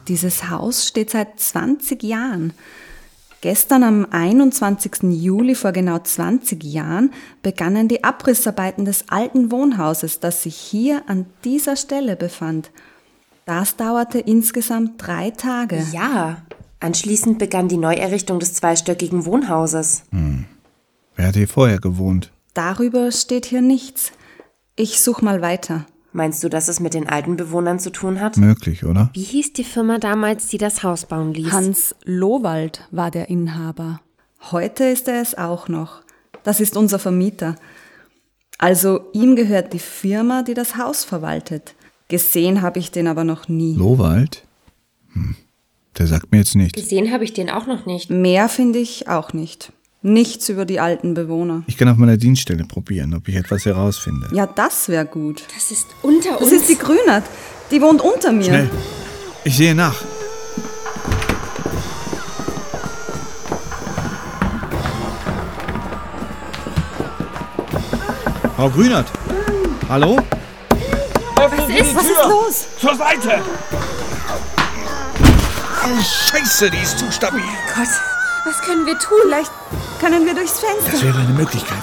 Dieses 0.09 0.49
Haus 0.49 0.87
steht 0.87 1.11
seit 1.11 1.39
20 1.39 2.03
Jahren. 2.03 2.55
Gestern 3.41 3.85
am 3.85 4.07
21. 4.11 5.03
Juli 5.03 5.55
vor 5.55 5.73
genau 5.73 5.99
20 5.99 6.65
Jahren 6.65 7.13
begannen 7.43 7.87
die 7.87 8.03
Abrissarbeiten 8.03 8.85
des 8.85 9.11
alten 9.11 9.53
Wohnhauses, 9.53 10.19
das 10.19 10.43
sich 10.43 10.57
hier 10.57 11.03
an 11.07 11.27
dieser 11.45 11.77
Stelle 11.77 12.17
befand. 12.17 12.71
Das 13.45 13.77
dauerte 13.77 14.19
insgesamt 14.19 14.95
drei 14.97 15.31
Tage. 15.31 15.87
Ja. 15.93 16.43
Anschließend 16.81 17.39
begann 17.39 17.69
die 17.69 17.77
Neuerrichtung 17.77 18.41
des 18.41 18.55
zweistöckigen 18.55 19.25
Wohnhauses. 19.25 20.03
Wer 21.17 21.27
hat 21.29 21.37
hier 21.37 21.49
vorher 21.49 21.79
gewohnt? 21.79 22.33
Darüber 22.55 23.13
steht 23.13 23.47
hier 23.47 23.63
nichts. 23.63 24.13
Ich 24.75 25.01
such 25.01 25.23
mal 25.23 25.43
weiter. 25.43 25.87
Meinst 26.19 26.43
du, 26.43 26.49
dass 26.49 26.67
es 26.67 26.81
mit 26.81 26.95
den 26.95 27.09
alten 27.09 27.37
Bewohnern 27.37 27.79
zu 27.79 27.91
tun 27.91 28.21
hat? 28.21 28.37
Möglich, 28.39 28.85
oder? 28.85 29.09
Wie 29.13 29.23
hieß 29.23 29.53
die 29.53 29.63
Firma 29.63 29.99
damals, 29.99 30.49
die 30.49 30.59
das 30.59 30.83
Haus 30.83 31.07
bauen 31.07 31.33
ließ? 31.33 31.53
Hans 31.53 31.95
Lowald 32.03 32.89
war 32.91 33.13
der 33.13 33.31
Inhaber. 33.31 34.01
Heute 34.51 34.83
ist 34.83 35.07
er 35.07 35.23
es 35.23 35.39
auch 35.39 35.69
noch. 35.69 36.03
Das 36.43 36.59
ist 36.59 36.77
unser 36.77 36.99
Vermieter. 36.99 37.55
Also 38.59 39.03
ihm 39.13 39.37
gehört 39.37 39.73
die 39.73 39.79
Firma, 39.79 40.43
die 40.43 40.55
das 40.55 40.77
Haus 40.77 41.05
verwaltet. 41.05 41.77
Gesehen 42.09 42.63
habe 42.63 42.81
ich 42.81 42.91
den 42.91 43.07
aber 43.07 43.23
noch 43.23 43.47
nie. 43.47 43.77
Lowald? 43.77 44.43
Hm. 45.13 45.37
Der 45.99 46.09
sagt 46.09 46.33
mir 46.33 46.39
jetzt 46.39 46.57
nichts. 46.57 46.83
Gesehen 46.83 47.13
habe 47.13 47.23
ich 47.23 47.33
den 47.33 47.49
auch 47.49 47.69
noch 47.69 47.87
nicht. 47.87 48.11
Mehr 48.11 48.49
finde 48.49 48.81
ich 48.81 49.07
auch 49.07 49.33
nicht. 49.33 49.73
Nichts 50.03 50.49
über 50.49 50.65
die 50.65 50.79
alten 50.79 51.15
Bewohner. 51.15 51.63
Ich 51.67 51.77
kann 51.77 51.89
auf 51.89 51.97
meiner 51.97 52.17
Dienststelle 52.17 52.65
probieren, 52.65 53.15
ob 53.15 53.27
ich 53.27 53.35
etwas 53.35 53.65
herausfinde. 53.65 54.29
Ja, 54.33 54.47
das 54.47 54.89
wäre 54.89 55.05
gut. 55.05 55.43
Das 55.55 55.73
ist 55.73 55.87
unter 56.03 56.33
Das 56.35 56.43
uns. 56.43 56.53
ist 56.53 56.69
die 56.69 56.79
Grünert. 56.79 57.25
Die 57.73 57.83
wohnt 57.83 58.01
unter 58.01 58.31
mir. 58.33 58.45
Schnell! 58.45 58.71
Ich 59.45 59.57
sehe 59.57 59.75
nach. 59.75 59.97
Frau 68.57 68.69
Grünert! 68.71 69.07
Hallo? 69.89 70.19
Was 71.37 71.53
ist? 71.69 71.95
Was 71.95 72.05
ist 72.05 72.25
los? 72.29 72.67
Zur 72.81 72.95
Seite! 72.97 73.41
Scheiße, 76.03 76.71
die 76.71 76.79
ist 76.79 76.99
zu 76.99 77.11
stabil. 77.11 77.41
Gott, 77.75 77.87
was 78.49 78.63
können 78.63 78.87
wir 78.87 78.99
tun? 78.99 79.19
Vielleicht 79.25 79.53
können 80.01 80.25
wir 80.25 80.35
durchs 80.35 80.59
Fenster. 80.59 80.93
Das 80.93 81.03
wäre 81.03 81.19
eine 81.19 81.33
Möglichkeit. 81.33 81.83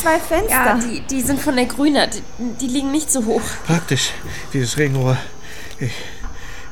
Zwei 0.00 0.18
Fenster. 0.18 0.50
Ja, 0.50 0.74
die, 0.78 1.00
die 1.02 1.20
sind 1.20 1.40
von 1.40 1.56
der 1.56 1.66
Grüner. 1.66 2.06
Die, 2.06 2.22
die 2.60 2.66
liegen 2.66 2.90
nicht 2.90 3.10
so 3.10 3.24
hoch. 3.24 3.42
Praktisch, 3.66 4.10
dieses 4.52 4.76
Regenrohr. 4.78 5.16
Ich, 5.78 5.92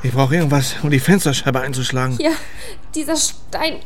ich 0.03 0.11
brauche 0.11 0.35
irgendwas, 0.35 0.75
um 0.81 0.89
die 0.89 0.99
Fensterscheibe 0.99 1.59
einzuschlagen. 1.59 2.17
Hier, 2.17 2.33
dieser 2.95 3.15
Stein. 3.15 3.79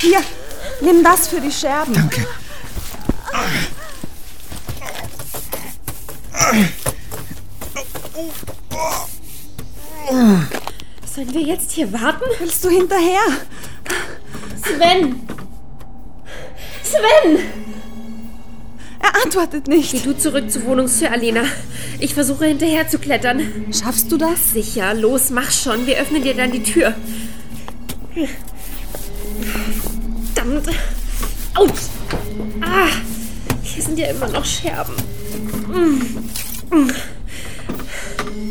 Hier, 0.00 0.20
nimm 0.80 1.02
das 1.02 1.28
für 1.28 1.40
die 1.40 1.52
Scherben. 1.52 1.94
Danke. 1.94 2.26
Sollen 11.14 11.32
wir 11.32 11.42
jetzt 11.42 11.72
hier 11.72 11.92
warten? 11.92 12.24
Willst 12.38 12.62
du 12.64 12.68
hinterher? 12.68 13.22
Sven! 14.62 15.33
Sven! 16.94 17.38
Er 19.00 19.22
antwortet 19.22 19.68
nicht. 19.68 19.92
Geh 19.92 19.98
du 19.98 20.16
zurück 20.16 20.50
zur 20.50 20.64
Wohnungstür, 20.64 21.10
Alina. 21.10 21.42
Ich 21.98 22.14
versuche 22.14 22.46
hinterher 22.46 22.88
zu 22.88 22.98
klettern. 22.98 23.66
Schaffst 23.72 24.10
du 24.10 24.16
das? 24.16 24.52
Sicher, 24.52 24.94
los, 24.94 25.30
mach 25.30 25.50
schon. 25.50 25.86
Wir 25.86 25.98
öffnen 25.98 26.22
dir 26.22 26.34
dann 26.34 26.52
die 26.52 26.62
Tür. 26.62 26.94
Verdammt. 30.34 30.68
Autsch. 31.54 31.82
Ah, 32.60 32.88
hier 33.62 33.82
sind 33.82 33.98
ja 33.98 34.08
immer 34.08 34.28
noch 34.28 34.44
Scherben. 34.44 34.94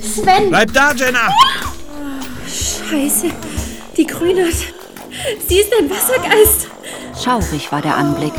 Sven! 0.02 0.50
Bleib 0.50 0.74
da, 0.74 0.94
Jenna! 0.94 1.30
Scheiße, 2.48 3.32
die 3.98 4.06
Grünert. 4.06 4.54
Sie 5.48 5.58
ist 5.58 5.72
ein 5.80 5.90
Wassergeist. 5.90 6.68
Schaurig 7.24 7.72
war 7.72 7.82
der 7.82 7.96
Anblick. 7.96 8.34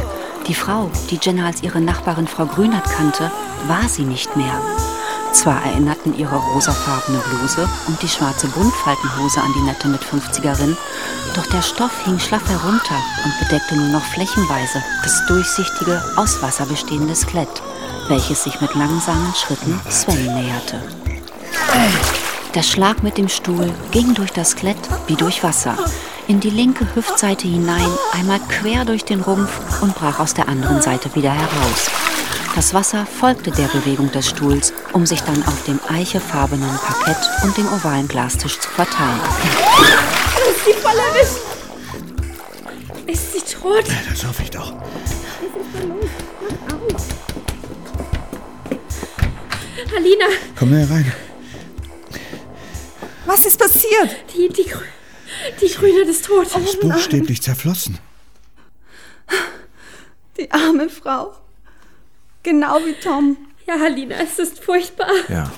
Die 0.47 0.55
Frau, 0.55 0.91
die 1.09 1.19
Jenna 1.23 1.47
als 1.47 1.63
ihre 1.63 1.81
Nachbarin 1.81 2.29
Frau 2.29 2.45
Grünert 2.45 2.85
kannte, 2.85 3.31
war 3.67 3.89
sie 3.89 4.05
nicht 4.05 4.37
mehr. 4.37 4.61
Zwar 5.33 5.65
erinnerten 5.65 6.15
ihre 6.19 6.37
rosafarbene 6.37 7.19
Bluse 7.19 7.67
und 7.89 8.03
die 8.03 8.09
schwarze 8.09 8.47
Buntfaltenhose 8.49 9.41
an 9.41 9.53
die 9.57 9.63
nette 9.63 9.89
Mit-50erin, 9.89 10.77
doch 11.35 11.47
der 11.47 11.63
Stoff 11.63 12.05
hing 12.05 12.19
schlaff 12.19 12.47
herunter 12.47 12.97
und 13.25 13.39
bedeckte 13.41 13.75
nur 13.75 13.89
noch 13.89 14.05
flächenweise 14.05 14.83
das 15.03 15.25
durchsichtige, 15.29 16.03
aus 16.17 16.43
Wasser 16.43 16.67
bestehende 16.67 17.15
Skelett, 17.15 17.63
welches 18.09 18.45
sich 18.45 18.61
mit 18.61 18.75
langsamen 18.75 19.35
Schritten 19.35 19.81
Sven 19.89 20.27
näherte. 20.35 20.79
Der 22.55 22.63
Schlag 22.63 23.03
mit 23.03 23.17
dem 23.17 23.31
Stuhl 23.31 23.73
ging 23.93 24.13
durch 24.13 24.33
das 24.33 24.51
Skelett 24.51 24.77
wie 25.07 25.17
durch 25.17 25.43
Wasser, 25.43 25.75
in 26.29 26.41
die 26.41 26.51
linke 26.51 26.87
Hüftseite 26.95 27.47
hinein, 27.49 27.89
einmal 28.13 28.41
quer 28.49 28.85
durch 28.85 29.05
den 29.05 29.21
Rumpf 29.21 29.83
und 29.83 29.95
brach 29.95 30.19
aus 30.21 30.35
der 30.35 30.49
anderen 30.49 30.81
Seite 30.81 31.15
wieder 31.15 31.33
heraus. 31.33 31.91
Das 32.55 32.73
Wasser 32.73 33.05
folgte 33.07 33.51
der 33.51 33.67
Bewegung 33.69 34.11
des 34.13 34.29
Stuhls, 34.29 34.73
um 34.93 35.07
sich 35.07 35.21
dann 35.23 35.43
auf 35.47 35.65
dem 35.65 35.81
eichefarbenen 35.89 36.71
Parkett 36.79 37.17
und 37.43 37.57
dem 37.57 37.67
ovalen 37.73 38.07
Glastisch 38.09 38.59
zu 38.61 38.69
verteilen. 38.71 39.21
Ist 40.51 40.65
sie 40.65 40.73
voll 40.75 40.93
erwischt. 40.93 41.41
Ist 43.07 43.33
sie 43.33 43.41
tot? 43.61 43.85
Das 44.09 44.25
hoffe 44.27 44.43
ich 44.45 44.51
doch. 44.51 44.73
Alina, 49.97 50.27
Komm 50.59 50.71
näher 50.71 50.89
rein. 50.91 51.13
Was 53.27 53.45
ist 53.45 53.59
passiert? 53.59 54.17
die, 54.35 54.49
die, 54.49 54.71
die 55.61 55.69
Grünert 55.69 56.09
ist 56.09 56.27
tot. 56.27 56.49
Sie 56.51 56.61
ist 56.61 56.81
buchstäblich 56.81 57.43
zerflossen. 57.43 57.99
Die 60.37 60.51
arme 60.51 60.89
Frau. 60.89 61.35
Genau 62.43 62.79
wie 62.85 62.95
Tom. 62.95 63.37
Ja, 63.67 63.77
Alina, 63.83 64.17
es 64.17 64.39
ist 64.39 64.63
furchtbar. 64.63 65.11
Ja. 65.29 65.51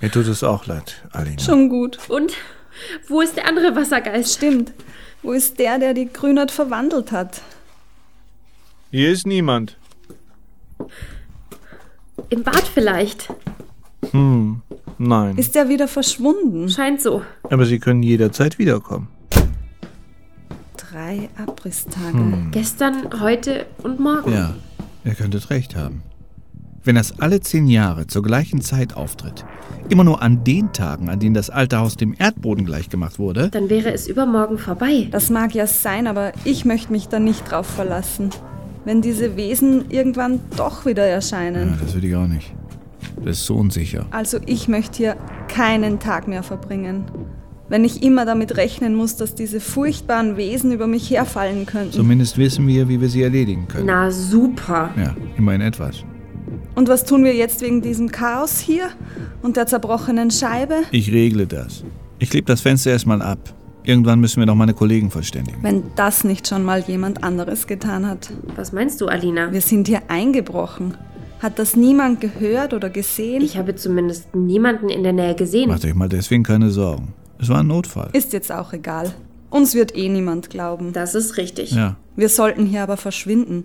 Mir 0.00 0.10
tut 0.10 0.26
es 0.26 0.42
auch 0.42 0.66
leid, 0.66 1.02
Alina. 1.12 1.40
Schon 1.40 1.68
gut. 1.68 1.98
Und 2.08 2.34
wo 3.08 3.20
ist 3.20 3.36
der 3.36 3.48
andere 3.48 3.74
Wassergeist? 3.74 4.34
Stimmt. 4.34 4.72
Wo 5.22 5.32
ist 5.32 5.58
der, 5.58 5.78
der 5.78 5.94
die 5.94 6.12
Grünert 6.12 6.50
verwandelt 6.50 7.10
hat? 7.12 7.40
Hier 8.90 9.10
ist 9.10 9.26
niemand. 9.26 9.76
Im 12.28 12.42
Bad 12.42 12.62
vielleicht. 12.72 13.28
Nein. 14.98 15.36
Ist 15.36 15.54
der 15.54 15.68
wieder 15.68 15.88
verschwunden? 15.88 16.68
Scheint 16.68 17.00
so. 17.00 17.22
Aber 17.50 17.66
Sie 17.66 17.78
können 17.78 18.02
jederzeit 18.02 18.58
wiederkommen. 18.58 19.08
Drei 20.76 21.28
Abrisstage. 21.36 22.48
Gestern, 22.52 23.20
heute 23.20 23.66
und 23.82 23.98
morgen. 24.00 24.32
Ja, 24.32 24.54
ihr 25.04 25.14
könntet 25.14 25.50
recht 25.50 25.74
haben. 25.76 26.02
Wenn 26.84 26.96
das 26.96 27.18
alle 27.18 27.40
zehn 27.40 27.66
Jahre 27.66 28.06
zur 28.06 28.22
gleichen 28.22 28.60
Zeit 28.60 28.94
auftritt, 28.94 29.44
immer 29.88 30.04
nur 30.04 30.20
an 30.20 30.44
den 30.44 30.72
Tagen, 30.72 31.08
an 31.08 31.18
denen 31.18 31.34
das 31.34 31.48
alte 31.48 31.78
Haus 31.78 31.96
dem 31.96 32.14
Erdboden 32.18 32.66
gleichgemacht 32.66 33.18
wurde, 33.18 33.48
Dann 33.50 33.70
wäre 33.70 33.90
es 33.92 34.06
übermorgen 34.06 34.58
vorbei. 34.58 35.08
Das 35.10 35.30
mag 35.30 35.54
ja 35.54 35.66
sein, 35.66 36.06
aber 36.06 36.32
ich 36.44 36.64
möchte 36.66 36.92
mich 36.92 37.08
da 37.08 37.18
nicht 37.18 37.50
drauf 37.50 37.66
verlassen. 37.66 38.30
Wenn 38.84 39.00
diese 39.00 39.34
Wesen 39.36 39.90
irgendwann 39.90 40.40
doch 40.58 40.84
wieder 40.84 41.06
erscheinen. 41.06 41.70
ja, 41.70 41.76
das 41.82 41.94
will 41.94 42.04
ich 42.04 42.14
auch 42.14 42.26
nicht. 42.26 42.52
Das 43.24 43.38
ist 43.38 43.46
so 43.46 43.56
unsicher. 43.56 44.06
Also 44.10 44.38
ich 44.46 44.68
möchte 44.68 44.96
hier 44.98 45.16
keinen 45.48 46.00
Tag 46.00 46.28
mehr 46.28 46.42
verbringen. 46.42 47.04
Wenn 47.68 47.84
ich 47.84 48.02
immer 48.02 48.26
damit 48.26 48.56
rechnen 48.56 48.94
muss, 48.94 49.16
dass 49.16 49.34
diese 49.34 49.58
furchtbaren 49.58 50.36
Wesen 50.36 50.70
über 50.72 50.86
mich 50.86 51.10
herfallen 51.10 51.64
könnten. 51.64 51.92
Zumindest 51.92 52.36
wissen 52.36 52.66
wir, 52.66 52.88
wie 52.88 53.00
wir 53.00 53.08
sie 53.08 53.22
erledigen 53.22 53.66
können. 53.68 53.86
Na 53.86 54.10
super. 54.10 54.90
Ja, 54.96 55.16
immerhin 55.38 55.62
etwas. 55.62 56.04
Und 56.74 56.88
was 56.88 57.04
tun 57.04 57.24
wir 57.24 57.34
jetzt 57.34 57.62
wegen 57.62 57.80
diesem 57.80 58.10
Chaos 58.10 58.58
hier 58.58 58.90
und 59.42 59.56
der 59.56 59.66
zerbrochenen 59.66 60.30
Scheibe? 60.30 60.82
Ich 60.90 61.10
regle 61.12 61.46
das. 61.46 61.84
Ich 62.18 62.30
klebe 62.30 62.46
das 62.46 62.60
Fenster 62.60 62.90
erstmal 62.90 63.22
ab. 63.22 63.54
Irgendwann 63.84 64.18
müssen 64.18 64.40
wir 64.40 64.46
noch 64.46 64.54
meine 64.54 64.72
Kollegen 64.74 65.10
verständigen. 65.10 65.58
Wenn 65.62 65.84
das 65.94 66.24
nicht 66.24 66.48
schon 66.48 66.64
mal 66.64 66.80
jemand 66.80 67.22
anderes 67.22 67.66
getan 67.66 68.06
hat. 68.06 68.32
Was 68.56 68.72
meinst 68.72 69.00
du, 69.00 69.08
Alina? 69.08 69.52
Wir 69.52 69.60
sind 69.60 69.88
hier 69.88 70.02
eingebrochen. 70.08 70.96
Hat 71.44 71.58
das 71.58 71.76
niemand 71.76 72.22
gehört 72.22 72.72
oder 72.72 72.88
gesehen? 72.88 73.42
Ich 73.42 73.58
habe 73.58 73.74
zumindest 73.74 74.34
niemanden 74.34 74.88
in 74.88 75.02
der 75.02 75.12
Nähe 75.12 75.34
gesehen. 75.34 75.68
Macht 75.68 75.84
euch 75.84 75.94
mal 75.94 76.08
deswegen 76.08 76.42
keine 76.42 76.70
Sorgen. 76.70 77.12
Es 77.38 77.50
war 77.50 77.58
ein 77.60 77.66
Notfall. 77.66 78.08
Ist 78.14 78.32
jetzt 78.32 78.50
auch 78.50 78.72
egal. 78.72 79.12
Uns 79.50 79.74
wird 79.74 79.94
eh 79.94 80.08
niemand 80.08 80.48
glauben. 80.48 80.94
Das 80.94 81.14
ist 81.14 81.36
richtig. 81.36 81.72
Ja, 81.72 81.96
Wir 82.16 82.30
sollten 82.30 82.64
hier 82.64 82.82
aber 82.82 82.96
verschwinden. 82.96 83.64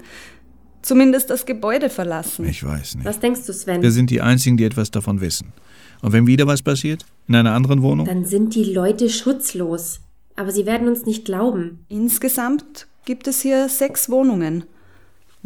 Zumindest 0.82 1.30
das 1.30 1.46
Gebäude 1.46 1.90
verlassen. 1.90 2.46
ich 2.46 2.66
weiß 2.66 2.96
nicht. 2.96 3.06
Was 3.06 3.22
denkst 3.22 3.46
du, 3.46 3.54
Sven? 3.54 3.82
Wir 3.82 3.92
sind 3.92 4.10
die 4.10 4.20
Einzigen, 4.20 4.58
die 4.58 4.66
etwas 4.66 4.92
davon 4.92 5.22
wissen. 5.22 5.54
Und 6.02 6.12
wenn 6.12 6.28
wieder 6.28 6.48
was 6.48 6.62
passiert? 6.62 7.06
In 7.30 7.36
einer 7.36 7.54
anderen 7.54 7.82
Wohnung? 7.82 8.08
Dann 8.08 8.26
sind 8.26 8.56
die 8.56 8.74
Leute 8.74 9.08
schutzlos. 9.08 10.02
Aber 10.36 10.52
sie 10.52 10.66
werden 10.66 10.90
uns 10.90 11.06
nicht 11.06 11.24
glauben. 11.24 11.86
Insgesamt 11.88 12.88
gibt 13.06 13.26
es 13.28 13.42
hier 13.42 13.70
sechs 13.70 14.10
Wohnungen. 14.10 14.66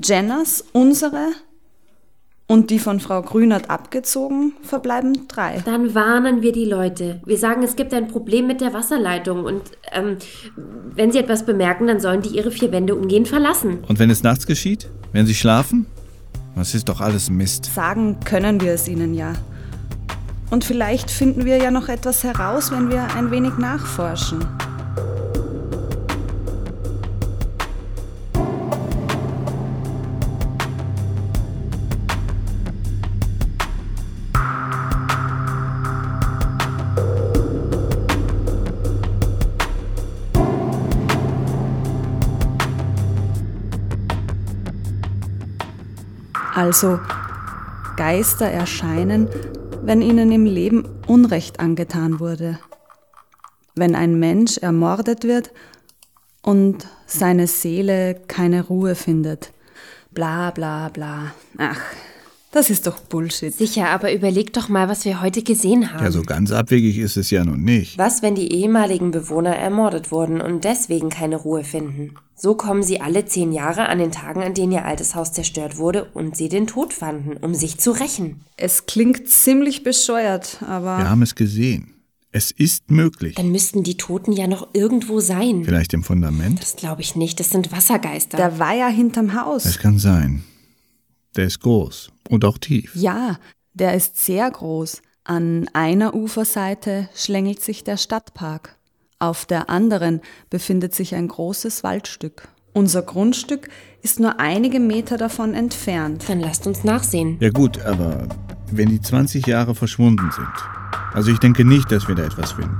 Jennas, 0.04 0.66
unsere 0.72 1.28
und 2.48 2.70
die 2.70 2.80
von 2.80 3.00
Frau 3.00 3.22
Grünert 3.22 3.70
abgezogen 3.70 4.54
verbleiben 4.62 5.28
drei. 5.28 5.62
Dann 5.66 5.96
warnen 5.96 6.42
wir 6.42 6.52
die 6.52 6.66
Leute. 6.66 7.22
Wir 7.26 7.38
sagen, 7.38 7.64
es 7.64 7.76
gibt 7.76 7.94
ein 7.94 8.08
Problem 8.08 8.48
mit 8.48 8.62
der 8.62 8.74
Wasserleitung 8.74 9.46
und 9.46 9.62
ähm, 9.92 10.18
wenn 10.96 11.12
sie 11.12 11.20
etwas 11.20 11.46
bemerken, 11.46 11.88
dann 11.88 12.00
sollen 12.00 12.22
die 12.22 12.30
ihre 12.30 12.52
vier 12.52 12.72
Wände 12.72 12.96
umgehend 12.96 13.28
verlassen. 13.28 13.80
Und 13.88 14.00
wenn 14.00 14.10
es 14.10 14.24
nachts 14.24 14.46
geschieht? 14.46 14.90
Wenn 15.12 15.26
sie 15.26 15.36
schlafen? 15.36 15.86
Das 16.56 16.76
ist 16.76 16.88
doch 16.90 17.02
alles 17.02 17.30
Mist. 17.30 17.66
Sagen 17.74 18.18
können 18.24 18.62
wir 18.62 18.74
es 18.74 18.88
ihnen 18.88 19.14
ja. 19.14 19.34
Und 20.52 20.64
vielleicht 20.64 21.10
finden 21.10 21.46
wir 21.46 21.58
ja 21.58 21.72
noch 21.72 21.90
etwas 21.90 22.24
heraus, 22.24 22.72
wenn 22.72 22.92
wir 22.92 23.16
ein 23.16 23.32
wenig 23.32 23.58
nachforschen. 23.58 24.46
Also 46.64 46.98
Geister 47.98 48.46
erscheinen, 48.50 49.28
wenn 49.82 50.02
ihnen 50.02 50.32
im 50.32 50.46
Leben 50.46 50.86
Unrecht 51.08 51.60
angetan 51.60 52.22
wurde. 52.22 52.58
Wenn 53.76 53.96
ein 53.96 54.18
Mensch 54.18 54.60
ermordet 54.60 55.26
wird 55.26 55.52
und 56.42 56.88
seine 57.06 57.48
Seele 57.48 58.16
keine 58.30 58.66
Ruhe 58.66 58.96
findet. 58.96 59.52
Bla 60.12 60.52
bla 60.52 60.88
bla. 60.88 61.34
Ach, 61.58 61.82
das 62.54 62.70
ist 62.70 62.88
doch 62.88 63.00
Bullshit. 63.00 63.54
Sicher, 63.54 63.90
aber 63.90 64.14
überleg 64.14 64.54
doch 64.54 64.70
mal, 64.70 64.88
was 64.88 65.04
wir 65.06 65.22
heute 65.22 65.42
gesehen 65.44 65.92
haben. 65.92 66.04
Ja, 66.06 66.12
so 66.12 66.22
ganz 66.22 66.52
abwegig 66.52 67.00
ist 67.00 67.18
es 67.18 67.30
ja 67.32 67.44
nun 67.44 67.64
nicht. 67.64 67.98
Was, 67.98 68.22
wenn 68.22 68.36
die 68.36 68.54
ehemaligen 68.54 69.12
Bewohner 69.12 69.56
ermordet 69.56 70.12
wurden 70.12 70.40
und 70.40 70.64
deswegen 70.64 71.10
keine 71.10 71.36
Ruhe 71.36 71.64
finden? 71.64 72.14
So 72.36 72.56
kommen 72.56 72.84
sie 72.84 73.02
alle 73.02 73.26
zehn 73.26 73.52
Jahre 73.52 73.88
an 73.90 74.00
den 74.00 74.12
Tagen, 74.12 74.44
an 74.44 74.54
denen 74.54 74.72
ihr 74.72 74.86
altes 74.86 75.16
Haus 75.16 75.32
zerstört 75.34 75.78
wurde 75.78 76.06
und 76.14 76.38
sie 76.38 76.50
den 76.50 76.68
Tod 76.68 76.94
fanden, 76.94 77.38
um 77.38 77.54
sich 77.54 77.78
zu 77.78 77.92
rächen. 77.92 78.42
Es 78.58 78.86
klingt 78.86 79.28
ziemlich 79.30 79.84
bescheuert, 79.84 80.60
aber 80.68 80.98
Wir 81.00 81.10
haben 81.10 81.22
es 81.22 81.36
gesehen. 81.36 81.94
Es 82.32 82.50
ist 82.52 82.90
möglich. 82.90 83.36
Dann 83.36 83.52
müssten 83.52 83.84
die 83.84 83.96
Toten 83.98 84.32
ja 84.32 84.48
noch 84.48 84.70
irgendwo 84.74 85.20
sein. 85.20 85.64
Vielleicht 85.66 85.94
im 85.94 86.04
Fundament? 86.04 86.62
Das 86.62 86.76
glaube 86.76 87.02
ich 87.02 87.16
nicht, 87.16 87.40
das 87.40 87.52
sind 87.52 87.72
Wassergeister. 87.72 88.38
der 88.38 88.58
war 88.58 88.74
ja 88.76 88.88
hinterm 88.88 89.40
Haus. 89.40 89.66
Es 89.66 89.78
kann 89.78 90.00
sein. 90.00 90.44
Der 91.36 91.46
ist 91.46 91.62
groß 91.62 92.12
und 92.30 92.46
auch 92.46 92.58
tief. 92.58 92.96
Ja, 92.96 93.38
der 93.74 93.96
ist 93.96 94.18
sehr 94.18 94.50
groß. 94.50 95.02
An 95.24 95.70
einer 95.74 96.14
Uferseite 96.14 97.10
schlängelt 97.16 97.62
sich 97.62 97.84
der 97.84 97.98
Stadtpark. 97.98 98.76
Auf 99.20 99.46
der 99.46 99.70
anderen 99.70 100.22
befindet 100.50 100.94
sich 100.94 101.16
ein 101.16 101.28
großes 101.28 101.84
Waldstück. 101.84 102.50
Unser 102.74 103.04
Grundstück 103.04 103.70
ist 104.02 104.20
nur 104.20 104.40
einige 104.40 104.80
Meter 104.80 105.18
davon 105.18 105.54
entfernt. 105.54 106.26
Dann 106.28 106.40
lasst 106.40 106.68
uns 106.68 106.84
nachsehen. 106.84 107.38
Ja 107.40 107.50
gut, 107.50 107.80
aber 107.82 108.28
wenn 108.72 108.90
die 108.90 109.00
20 109.00 109.46
Jahre 109.48 109.76
verschwunden 109.76 110.30
sind. 110.32 110.48
Also 111.14 111.32
ich 111.32 111.40
denke 111.40 111.64
nicht, 111.64 111.92
dass 111.92 112.08
wir 112.08 112.16
da 112.16 112.24
etwas 112.24 112.54
finden. 112.54 112.76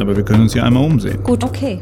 Aber 0.00 0.16
wir 0.16 0.24
können 0.24 0.42
uns 0.42 0.54
ja 0.54 0.64
einmal 0.64 0.84
umsehen. 0.84 1.22
Gut, 1.22 1.44
okay. 1.44 1.80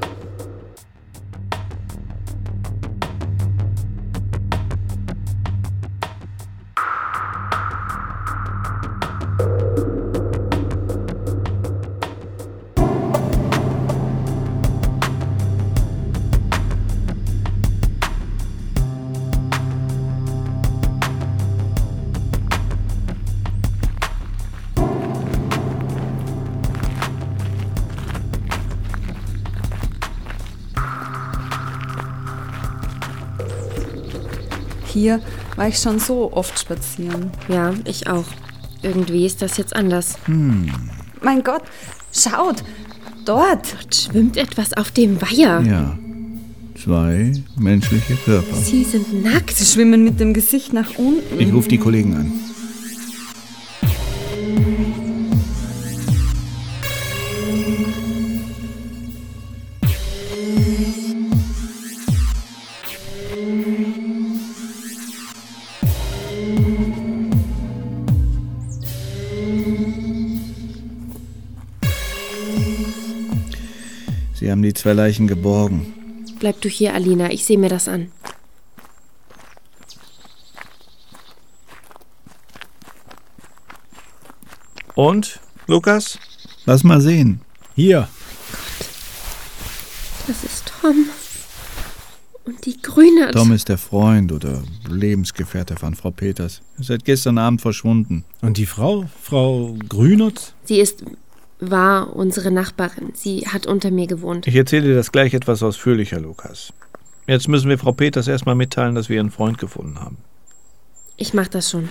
Hier 34.92 35.20
war 35.56 35.68
ich 35.68 35.78
schon 35.78 35.98
so 35.98 36.32
oft 36.32 36.58
spazieren. 36.58 37.30
Ja, 37.48 37.72
ich 37.84 38.08
auch. 38.08 38.24
Irgendwie 38.82 39.24
ist 39.24 39.40
das 39.40 39.56
jetzt 39.56 39.74
anders. 39.74 40.16
Mein 40.26 41.42
Gott, 41.42 41.62
schaut! 42.12 42.62
Dort! 43.24 43.72
Dort 43.74 43.94
schwimmt 43.94 44.36
etwas 44.36 44.72
auf 44.72 44.90
dem 44.90 45.22
Weiher. 45.22 45.62
Ja. 45.62 45.96
Zwei 46.82 47.32
menschliche 47.56 48.14
Körper. 48.16 48.56
Sie 48.56 48.82
sind 48.82 49.22
nackt. 49.22 49.56
Sie 49.56 49.64
schwimmen 49.64 50.02
mit 50.02 50.18
dem 50.18 50.34
Gesicht 50.34 50.72
nach 50.72 50.98
unten. 50.98 51.38
Ich 51.38 51.52
rufe 51.52 51.68
die 51.68 51.78
Kollegen 51.78 52.16
an. 52.16 52.32
Zwei 74.82 74.94
Leichen 74.94 75.28
geborgen. 75.28 75.94
Bleib 76.40 76.60
du 76.60 76.68
hier, 76.68 76.92
Alina. 76.92 77.30
Ich 77.30 77.44
sehe 77.44 77.56
mir 77.56 77.68
das 77.68 77.86
an. 77.86 78.10
Und, 84.96 85.38
Lukas? 85.68 86.18
Lass 86.66 86.82
mal 86.82 87.00
sehen. 87.00 87.42
Hier. 87.76 88.08
Das 90.26 90.42
ist 90.42 90.72
Tom. 90.80 91.06
Und 92.44 92.66
die 92.66 92.82
Grüne. 92.82 93.30
Tom 93.30 93.52
ist 93.52 93.68
der 93.68 93.78
Freund 93.78 94.32
oder 94.32 94.64
Lebensgefährte 94.88 95.76
von 95.76 95.94
Frau 95.94 96.10
Peters. 96.10 96.60
Ist 96.78 96.88
seit 96.88 97.04
gestern 97.04 97.38
Abend 97.38 97.60
verschwunden. 97.60 98.24
Und 98.40 98.56
die 98.56 98.66
Frau? 98.66 99.08
Frau 99.22 99.76
Grünert? 99.88 100.54
Sie 100.64 100.80
ist, 100.80 101.04
war 101.62 102.14
unsere 102.14 102.50
Nachbarin. 102.50 103.12
Sie 103.14 103.46
hat 103.46 103.66
unter 103.66 103.90
mir 103.90 104.06
gewohnt. 104.06 104.46
Ich 104.46 104.56
erzähle 104.56 104.88
dir 104.88 104.94
das 104.96 105.12
gleich 105.12 105.32
etwas 105.32 105.62
ausführlicher, 105.62 106.20
Lukas. 106.20 106.72
Jetzt 107.26 107.48
müssen 107.48 107.68
wir 107.68 107.78
Frau 107.78 107.92
Peters 107.92 108.26
erstmal 108.26 108.56
mitteilen, 108.56 108.96
dass 108.96 109.08
wir 109.08 109.16
ihren 109.16 109.30
Freund 109.30 109.58
gefunden 109.58 110.00
haben. 110.00 110.18
Ich 111.16 111.34
mach 111.34 111.46
das 111.46 111.70
schon. 111.70 111.88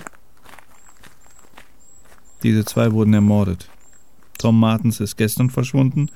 Diese 2.42 2.64
zwei 2.64 2.92
wurden 2.92 3.14
ermordet. 3.14 3.68
Tom 4.36 4.60
Martens 4.60 5.00
ist 5.00 5.16
gestern 5.16 5.48
verschwunden 5.48 6.10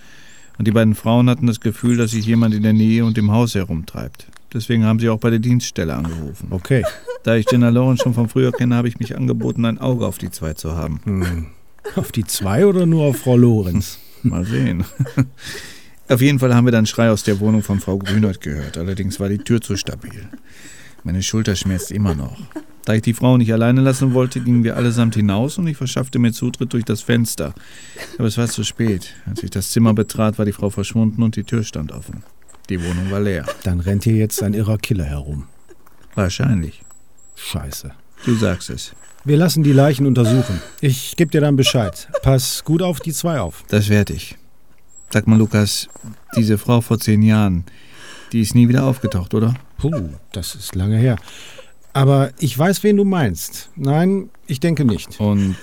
und 0.58 0.66
die 0.66 0.72
beiden 0.72 0.94
Frauen 0.94 1.30
hatten 1.30 1.46
das 1.46 1.60
Gefühl, 1.60 1.96
dass 1.96 2.10
sich 2.10 2.26
jemand 2.26 2.54
in 2.54 2.62
der 2.62 2.72
Nähe 2.72 3.04
und 3.04 3.16
im 3.16 3.30
Haus 3.30 3.54
herumtreibt. 3.54 4.26
Deswegen 4.52 4.84
haben 4.84 4.98
sie 4.98 5.08
auch 5.08 5.18
bei 5.18 5.30
der 5.30 5.38
Dienststelle 5.38 5.94
angerufen. 5.94 6.48
Okay. 6.50 6.82
Da 7.22 7.36
ich 7.36 7.50
Jenna 7.50 7.70
Lawrence 7.70 8.02
schon 8.02 8.14
von 8.14 8.28
früher 8.28 8.52
kenne, 8.52 8.74
habe 8.74 8.88
ich 8.88 8.98
mich 8.98 9.16
angeboten, 9.16 9.64
ein 9.64 9.78
Auge 9.78 10.06
auf 10.06 10.18
die 10.18 10.30
zwei 10.30 10.54
zu 10.54 10.76
haben. 10.76 11.00
Hm. 11.04 11.46
Auf 11.94 12.12
die 12.12 12.24
zwei 12.24 12.66
oder 12.66 12.86
nur 12.86 13.04
auf 13.04 13.18
Frau 13.18 13.36
Lorenz? 13.36 13.98
Mal 14.22 14.44
sehen. 14.44 14.84
Auf 16.08 16.20
jeden 16.20 16.38
Fall 16.38 16.54
haben 16.54 16.66
wir 16.66 16.72
dann 16.72 16.86
Schrei 16.86 17.10
aus 17.10 17.24
der 17.24 17.40
Wohnung 17.40 17.64
von 17.64 17.80
Frau 17.80 17.98
Grünert 17.98 18.40
gehört. 18.40 18.78
Allerdings 18.78 19.18
war 19.18 19.28
die 19.28 19.38
Tür 19.38 19.60
zu 19.60 19.76
stabil. 19.76 20.28
Meine 21.02 21.22
Schulter 21.22 21.56
schmerzt 21.56 21.90
immer 21.90 22.14
noch. 22.14 22.38
Da 22.84 22.94
ich 22.94 23.02
die 23.02 23.14
Frau 23.14 23.36
nicht 23.36 23.52
alleine 23.52 23.80
lassen 23.80 24.14
wollte, 24.14 24.40
gingen 24.40 24.62
wir 24.62 24.76
allesamt 24.76 25.16
hinaus 25.16 25.58
und 25.58 25.66
ich 25.66 25.76
verschaffte 25.76 26.20
mir 26.20 26.32
Zutritt 26.32 26.72
durch 26.72 26.84
das 26.84 27.02
Fenster. 27.02 27.54
Aber 28.18 28.28
es 28.28 28.38
war 28.38 28.46
zu 28.46 28.62
spät. 28.62 29.14
Als 29.26 29.42
ich 29.42 29.50
das 29.50 29.70
Zimmer 29.70 29.94
betrat, 29.94 30.38
war 30.38 30.44
die 30.44 30.52
Frau 30.52 30.70
verschwunden 30.70 31.24
und 31.24 31.34
die 31.34 31.42
Tür 31.42 31.64
stand 31.64 31.90
offen. 31.90 32.22
Die 32.68 32.80
Wohnung 32.80 33.10
war 33.10 33.20
leer. 33.20 33.44
Dann 33.64 33.80
rennt 33.80 34.04
hier 34.04 34.14
jetzt 34.14 34.42
ein 34.42 34.54
irrer 34.54 34.78
Killer 34.78 35.04
herum. 35.04 35.48
Wahrscheinlich. 36.14 36.82
Scheiße. 37.34 37.92
Du 38.24 38.34
sagst 38.36 38.70
es. 38.70 38.92
Wir 39.26 39.36
lassen 39.36 39.64
die 39.64 39.72
Leichen 39.72 40.06
untersuchen. 40.06 40.62
Ich 40.80 41.16
gebe 41.16 41.32
dir 41.32 41.40
dann 41.40 41.56
Bescheid. 41.56 42.06
Pass 42.22 42.62
gut 42.62 42.80
auf 42.80 43.00
die 43.00 43.12
zwei 43.12 43.40
auf. 43.40 43.64
Das 43.66 43.88
werd 43.88 44.10
ich. 44.10 44.36
Sag 45.10 45.26
mal, 45.26 45.36
Lukas, 45.36 45.88
diese 46.36 46.58
Frau 46.58 46.80
vor 46.80 47.00
zehn 47.00 47.22
Jahren, 47.22 47.64
die 48.30 48.40
ist 48.40 48.54
nie 48.54 48.68
wieder 48.68 48.84
aufgetaucht, 48.84 49.34
oder? 49.34 49.54
Puh, 49.78 50.10
das 50.30 50.54
ist 50.54 50.76
lange 50.76 50.96
her. 50.96 51.16
Aber 51.92 52.30
ich 52.38 52.56
weiß, 52.56 52.84
wen 52.84 52.98
du 52.98 53.04
meinst. 53.04 53.68
Nein, 53.74 54.30
ich 54.46 54.60
denke 54.60 54.84
nicht. 54.84 55.18
Und 55.18 55.56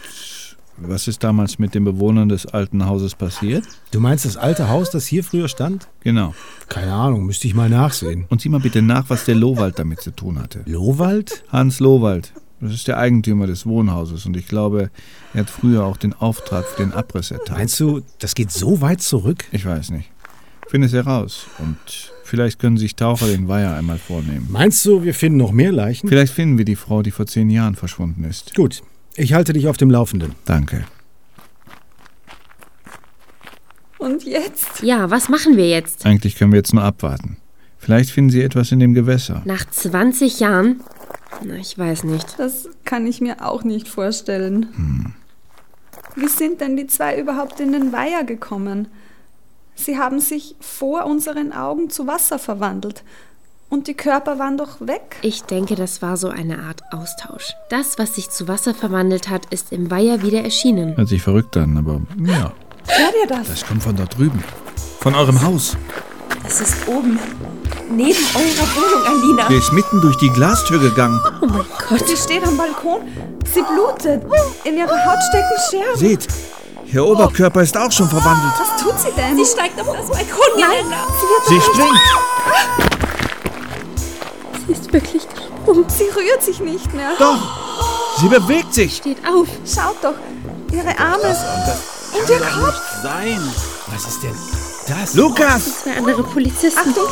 was 0.76 1.08
ist 1.08 1.23
damals 1.23 1.58
mit 1.58 1.73
den 1.73 1.86
Bewohnern 1.86 2.28
des 2.28 2.45
alten 2.45 2.86
Hauses 2.86 3.15
passiert? 3.15 3.63
Du 3.91 4.02
meinst 4.02 4.26
das 4.26 4.36
alte 4.36 4.67
Haus, 4.67 4.89
das 4.89 5.08
hier 5.08 5.23
früher 5.23 5.47
stand? 5.47 5.88
Genau. 6.02 6.36
Keine 6.67 6.91
Ahnung, 6.91 7.26
müsste 7.26 7.47
ich 7.47 7.54
mal 7.54 7.69
nachsehen. 7.69 8.26
Und 8.28 8.41
sieh 8.41 8.49
mal 8.49 8.60
bitte 8.60 8.82
nach, 8.82 9.10
was 9.10 9.23
der 9.23 9.36
Lowald 9.36 9.80
damit 9.80 10.02
zu 10.02 10.12
tun 10.12 10.38
hatte. 10.38 10.63
Lowald? 10.65 11.45
Hans 11.47 11.80
Lowald. 11.80 12.34
Das 12.63 12.73
ist 12.73 12.88
der 12.88 12.97
Eigentümer 12.97 13.45
des 13.45 13.65
Wohnhauses 13.65 14.26
und 14.26 14.38
ich 14.38 14.47
glaube, 14.47 14.89
er 15.34 15.41
hat 15.41 15.49
früher 15.49 15.84
auch 15.84 15.97
den 15.97 16.13
Auftrag 16.13 16.65
für 16.65 16.82
den 16.82 16.93
Abriss 16.93 17.32
erteilt. 17.32 17.58
Meinst 17.58 17.80
du, 17.80 18.02
das 18.19 18.36
geht 18.36 18.52
so 18.52 18.80
weit 18.80 19.02
zurück? 19.02 19.43
Ich 19.52 19.65
weiß 19.65 19.91
nicht. 19.91 20.10
Finde 20.69 20.88
es 20.88 20.93
heraus 20.93 21.45
und 21.60 21.78
vielleicht 22.23 22.60
können 22.60 22.78
sich 22.78 22.95
Taucher 22.95 23.28
den 23.28 23.49
Weiher 23.49 23.76
einmal 23.76 23.97
vornehmen. 23.97 24.47
Meinst 24.49 24.86
du, 24.86 25.04
wir 25.04 25.13
finden 25.13 25.38
noch 25.38 25.52
mehr 25.52 25.73
Leichen? 25.73 26.08
Vielleicht 26.08 26.34
finden 26.34 26.58
wir 26.58 26.65
die 26.65 26.78
Frau, 26.78 27.04
die 27.04 27.12
vor 27.12 27.28
zehn 27.28 27.49
Jahren 27.49 27.76
verschwunden 27.76 28.23
ist. 28.23 28.56
Gut, 28.56 28.82
ich 29.15 29.34
halte 29.34 29.52
dich 29.52 29.67
auf 29.67 29.76
dem 29.76 29.91
Laufenden. 29.91 30.34
Danke. 30.45 30.86
Und 33.97 34.23
jetzt? 34.23 34.82
Ja, 34.82 35.12
was 35.12 35.28
machen 35.28 35.58
wir 35.58 35.67
jetzt? 35.67 36.06
Eigentlich 36.06 36.38
können 36.38 36.54
wir 36.54 36.58
jetzt 36.58 36.73
nur 36.73 36.84
abwarten. 36.84 37.38
Vielleicht 37.78 38.12
finden 38.12 38.30
Sie 38.30 38.41
etwas 38.41 38.71
in 38.71 38.80
dem 38.80 38.93
Gewässer. 38.93 39.41
Nach 39.43 39.69
20 39.69 40.39
Jahren? 40.39 40.80
Na, 41.41 41.56
ich 41.56 41.78
weiß 41.78 42.04
nicht. 42.04 42.39
Das 42.39 42.67
kann 42.86 43.08
ich 43.08 43.22
mir 43.22 43.46
auch 43.46 43.63
nicht 43.63 43.88
vorstellen. 43.88 45.15
Wie 46.15 46.28
sind 46.28 46.62
denn 46.62 46.78
die 46.78 46.88
zwei 46.88 47.19
überhaupt 47.19 47.60
in 47.60 47.74
den 47.74 47.91
Weiher 47.91 48.24
gekommen? 48.24 48.88
Sie 49.76 49.98
haben 49.98 50.19
sich 50.19 50.56
vor 50.60 51.06
unseren 51.06 51.52
Augen 51.52 51.89
zu 51.89 52.06
Wasser 52.06 52.38
verwandelt. 52.38 53.04
Und 53.69 53.88
die 53.88 53.96
Körper 53.96 54.38
waren 54.38 54.56
doch 54.56 54.82
weg. 54.82 55.17
Ich 55.24 55.43
denke, 55.43 55.74
das 55.74 56.04
war 56.04 56.15
so 56.15 56.30
eine 56.30 56.60
Art 56.60 56.82
Austausch. 56.91 57.54
Das, 57.69 57.98
was 57.98 58.13
sich 58.13 58.30
zu 58.30 58.48
Wasser 58.48 58.76
verwandelt 58.76 59.30
hat, 59.30 59.48
ist 59.52 59.72
im 59.72 59.89
Weiher 59.89 60.22
wieder 60.22 60.43
erschienen. 60.43 60.96
Hört 60.96 61.08
sich 61.08 61.24
verrückt 61.24 61.58
an, 61.58 61.76
aber 61.78 62.02
ja. 62.24 62.54
Hört 62.86 63.13
ihr 63.19 63.28
das? 63.28 63.48
Das 63.48 63.65
kommt 63.65 63.82
von 63.82 63.96
da 63.96 64.06
drüben. 64.06 64.43
Von 65.00 65.15
eurem 65.15 65.41
Haus. 65.41 65.76
Es 66.46 66.62
ist 66.62 66.88
oben. 66.88 67.17
Neben 67.89 68.26
eurer 68.36 68.67
Wohnung, 68.76 69.06
Alina. 69.06 69.47
Sie 69.47 69.56
ist 69.56 69.71
mitten 69.71 70.02
durch 70.02 70.17
die 70.17 70.30
Glastür 70.30 70.80
gegangen. 70.80 71.19
Oh 71.41 71.45
mein 71.45 71.65
Gott. 71.89 72.08
Sie 72.08 72.17
steht 72.17 72.45
am 72.45 72.58
Balkon. 72.58 73.02
Sie 73.54 73.62
blutet. 73.62 74.23
In 74.63 74.78
ihrer 74.78 75.06
Haut 75.06 75.19
stecken 75.30 75.58
Scherben. 75.69 75.99
Seht, 75.99 76.28
ihr 76.86 77.06
Oberkörper 77.06 77.62
ist 77.62 77.78
auch 77.78 77.91
schon 77.91 78.10
verwandelt. 78.10 78.54
Was 78.58 78.82
tut 78.82 78.99
sie 78.99 79.12
denn? 79.15 79.38
Sie 79.38 79.45
steigt 79.45 79.80
auf 79.80 79.88
das 79.95 80.08
Balkongeländer. 80.08 81.08
Sie 81.47 81.62
springt. 81.62 81.99
Sie 84.65 84.73
ist 84.73 84.93
wirklich 84.93 85.28
gesprungen. 85.30 85.86
Sie 85.89 86.06
rührt 86.06 86.41
sich 86.41 86.60
nicht 86.62 86.93
mehr. 86.93 87.12
Doch, 87.19 87.38
sie 88.19 88.28
bewegt 88.28 88.73
sich. 88.73 88.97
Steht 88.97 89.19
auf. 89.28 89.47
Schaut 89.65 89.97
doch. 90.02 90.15
Ihre 90.71 90.97
Arme. 90.97 91.36
Und 92.13 92.30
ihr 92.30 92.39
Kopf. 92.39 92.82
Sein. 93.04 93.41
Was 93.91 94.08
ist 94.08 94.23
denn 94.23 94.62
das? 94.89 95.13
Lukas! 95.15 95.84
Zwei 95.84 95.98
andere 95.98 96.24
Polizisten. 96.24 96.89
Achtung. 96.89 97.08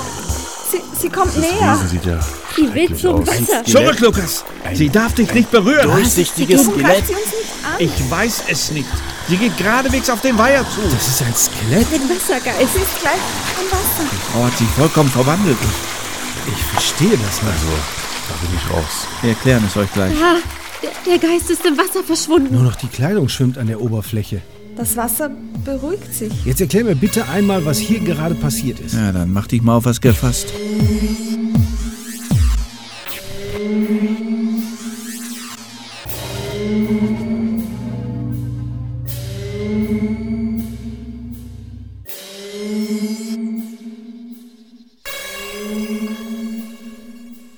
Sie, 0.72 0.82
sie 1.00 1.10
kommt 1.10 1.38
näher. 1.38 1.78
sieht 1.90 2.06
ja 2.06 2.20
Sie 2.56 2.74
will 2.74 2.96
zum 2.98 3.26
Wasser. 3.28 3.64
Zurück, 3.66 4.00
Lukas! 4.00 4.46
Sie 4.74 4.90
darf 4.90 5.14
dich 5.14 5.34
nicht 5.34 5.52
berühren. 5.52 5.90
durchsichtiges 5.92 6.68
Warum 6.68 6.82
greift 6.82 7.08
sie 7.08 7.14
uns 7.14 7.26
nicht 7.26 7.66
an? 7.66 7.76
Ich 7.80 8.12
weiß 8.12 8.44
es 8.50 8.72
nicht. 8.72 8.90
Sie 9.28 9.38
geht 9.38 9.58
geradewegs 9.58 10.10
auf 10.10 10.22
den 10.22 10.38
Weiher 10.38 10.66
zu. 10.70 10.82
Das 10.94 11.08
ist 11.08 11.22
ein 11.22 11.34
Skelett. 11.36 11.88
Ein 11.94 12.10
Wassergeist. 12.10 12.74
Sie 12.74 12.82
ist 12.82 13.00
gleich 13.02 13.14
am 13.60 13.66
Wasser. 13.72 14.10
Die 14.12 14.32
Frau 14.32 14.44
hat 14.44 14.58
sich 14.58 14.68
vollkommen 14.70 15.10
verwandelt. 15.10 15.58
Ich 16.48 16.64
verstehe 16.64 17.12
das 17.12 17.42
nicht. 17.42 17.54
Also, 17.54 17.68
da 18.28 18.36
bin 18.42 18.58
ich 18.58 18.74
raus. 18.74 19.08
Wir 19.22 19.30
erklären 19.32 19.64
es 19.68 19.78
euch 19.78 19.92
gleich. 19.94 20.14
Ah, 20.22 20.38
der, 20.82 20.92
der 21.06 21.30
Geist 21.30 21.50
ist 21.50 21.66
im 21.66 21.78
Wasser 21.78 22.04
verschwunden. 22.04 22.54
Nur 22.54 22.64
noch 22.64 22.76
die 22.76 22.88
Kleidung 22.88 23.30
schwimmt 23.30 23.58
an 23.58 23.68
der 23.68 23.82
Oberfläche. 23.82 24.42
Das 24.82 24.98
Wasser 24.98 25.30
beruhigt 25.64 26.12
sich. 26.12 26.34
Jetzt 26.44 26.60
erklär 26.60 26.84
mir 26.84 26.96
bitte 26.96 27.28
einmal, 27.28 27.64
was 27.66 27.78
hier 27.78 28.00
gerade 28.00 28.34
passiert 28.34 28.80
ist. 28.80 28.96
Ja, 28.96 29.12
dann 29.12 29.32
mach 29.32 29.46
dich 29.46 29.62
mal 29.62 29.76
auf 29.76 29.86
was 29.86 30.02
gefasst. 30.02 30.52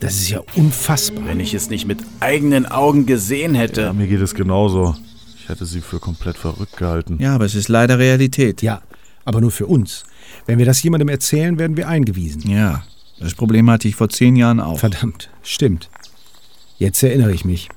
Das 0.01 0.15
ist 0.15 0.29
ja 0.29 0.41
unfassbar. 0.57 1.25
Wenn 1.25 1.39
ich 1.39 1.53
es 1.53 1.69
nicht 1.69 1.87
mit 1.87 1.99
eigenen 2.19 2.65
Augen 2.65 3.05
gesehen 3.05 3.55
hätte. 3.55 3.83
Ja, 3.83 3.93
mir 3.93 4.07
geht 4.07 4.19
es 4.19 4.35
genauso. 4.35 4.97
Ich 5.43 5.49
hätte 5.49 5.65
sie 5.65 5.81
für 5.81 5.99
komplett 5.99 6.37
verrückt 6.37 6.77
gehalten. 6.77 7.17
Ja, 7.19 7.35
aber 7.35 7.43
es 7.43 7.53
ist 7.53 7.67
leider 7.67 7.99
Realität. 7.99 8.61
Ja, 8.61 8.81
aber 9.25 9.41
nur 9.41 9.51
für 9.51 9.67
uns. 9.67 10.05
Wenn 10.45 10.57
wir 10.57 10.65
das 10.65 10.81
jemandem 10.81 11.09
erzählen, 11.09 11.59
werden 11.59 11.75
wir 11.75 11.89
eingewiesen. 11.89 12.49
Ja, 12.49 12.83
das 13.19 13.33
Problem 13.33 13.69
hatte 13.69 13.89
ich 13.89 13.95
vor 13.97 14.07
zehn 14.07 14.37
Jahren 14.37 14.61
auch. 14.61 14.79
Verdammt, 14.79 15.29
stimmt. 15.41 15.89
Jetzt 16.77 17.03
erinnere 17.03 17.33
ich 17.33 17.43
mich. 17.43 17.67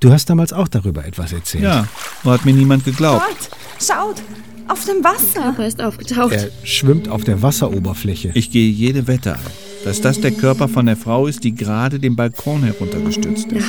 Du 0.00 0.10
hast 0.12 0.30
damals 0.30 0.54
auch 0.54 0.68
darüber 0.68 1.04
etwas 1.04 1.34
erzählt. 1.34 1.62
Ja, 1.62 1.86
nur 2.24 2.32
hat 2.32 2.46
mir 2.46 2.54
niemand 2.54 2.86
geglaubt. 2.86 3.22
Dort, 3.22 3.50
schaut, 3.78 4.22
auf 4.66 4.82
dem 4.86 5.04
Wasser. 5.04 5.42
Körper 5.42 5.66
ist 5.66 5.82
aufgetaucht. 5.82 6.32
Er 6.32 6.48
schwimmt 6.64 7.10
auf 7.10 7.22
der 7.22 7.42
Wasseroberfläche. 7.42 8.30
Ich 8.32 8.50
gehe 8.50 8.70
jede 8.70 9.06
Wette 9.08 9.34
ein, 9.34 9.40
dass 9.84 10.00
das 10.00 10.22
der 10.22 10.30
Körper 10.30 10.68
von 10.68 10.86
der 10.86 10.96
Frau 10.96 11.26
ist, 11.26 11.44
die 11.44 11.54
gerade 11.54 12.00
den 12.00 12.16
Balkon 12.16 12.62
heruntergestürzt 12.62 13.52
ist. 13.52 13.66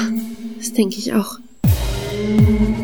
Das 0.58 0.72
denke 0.72 0.96
ich 0.96 1.14
auch. 1.14 1.38
So, 2.22 2.81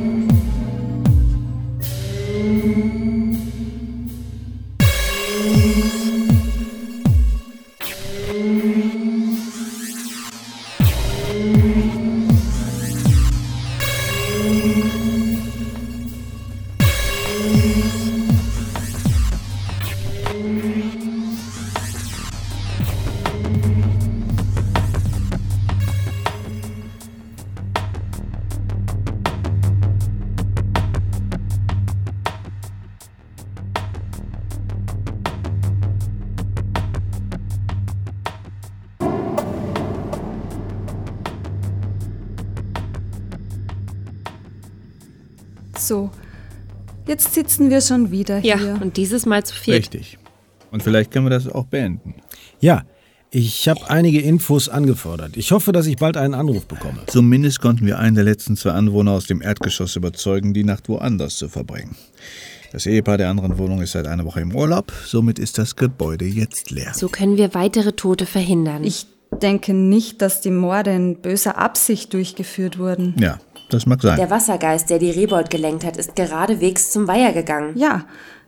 sitzen 47.69 47.71
wir 47.71 47.81
schon 47.81 48.11
wieder 48.11 48.39
Ja, 48.39 48.57
hier. 48.57 48.79
und 48.81 48.97
dieses 48.97 49.25
Mal 49.25 49.43
zu 49.43 49.53
viert. 49.55 49.77
Richtig. 49.77 50.17
Und 50.71 50.83
vielleicht 50.83 51.11
können 51.11 51.25
wir 51.25 51.29
das 51.29 51.47
auch 51.47 51.65
beenden. 51.65 52.15
Ja, 52.59 52.83
ich 53.29 53.67
habe 53.67 53.89
einige 53.89 54.21
Infos 54.21 54.69
angefordert. 54.69 55.35
Ich 55.35 55.51
hoffe, 55.51 55.71
dass 55.71 55.85
ich 55.85 55.97
bald 55.97 56.17
einen 56.17 56.33
Anruf 56.33 56.65
bekomme. 56.65 56.99
Zumindest 57.07 57.61
konnten 57.61 57.85
wir 57.85 57.99
einen 57.99 58.15
der 58.15 58.23
letzten 58.23 58.55
zwei 58.55 58.71
Anwohner 58.71 59.11
aus 59.11 59.27
dem 59.27 59.41
Erdgeschoss 59.41 59.95
überzeugen, 59.95 60.53
die 60.53 60.63
Nacht 60.63 60.87
woanders 60.89 61.35
zu 61.37 61.49
verbringen. 61.49 61.95
Das 62.71 62.85
Ehepaar 62.85 63.17
der 63.17 63.29
anderen 63.29 63.57
Wohnung 63.57 63.81
ist 63.81 63.93
seit 63.93 64.07
einer 64.07 64.25
Woche 64.25 64.41
im 64.41 64.53
Urlaub, 64.53 64.91
somit 65.05 65.39
ist 65.39 65.57
das 65.57 65.75
Gebäude 65.77 66.25
jetzt 66.25 66.69
leer. 66.69 66.93
So 66.93 67.07
können 67.07 67.37
wir 67.37 67.53
weitere 67.53 67.93
Tote 67.93 68.25
verhindern. 68.25 68.83
Ich 68.83 69.07
denke 69.41 69.73
nicht, 69.73 70.21
dass 70.21 70.41
die 70.41 70.51
Morde 70.51 70.91
in 70.93 71.21
böser 71.21 71.57
Absicht 71.57 72.13
durchgeführt 72.13 72.77
wurden. 72.77 73.15
Ja, 73.19 73.39
das 73.69 73.85
mag 73.85 74.01
sein. 74.01 74.17
der 74.17 74.29
Wassergeist, 74.29 74.89
der 74.89 74.99
die 74.99 75.11
Rehbold 75.11 75.49
gelenkt 75.49 75.83
hat, 75.85 75.97
ist 75.97 76.15
geradewegs 76.15 76.91
zum 76.91 77.07
Weiher 77.07 77.33
gegangen. 77.33 77.77
Ja, 77.77 78.05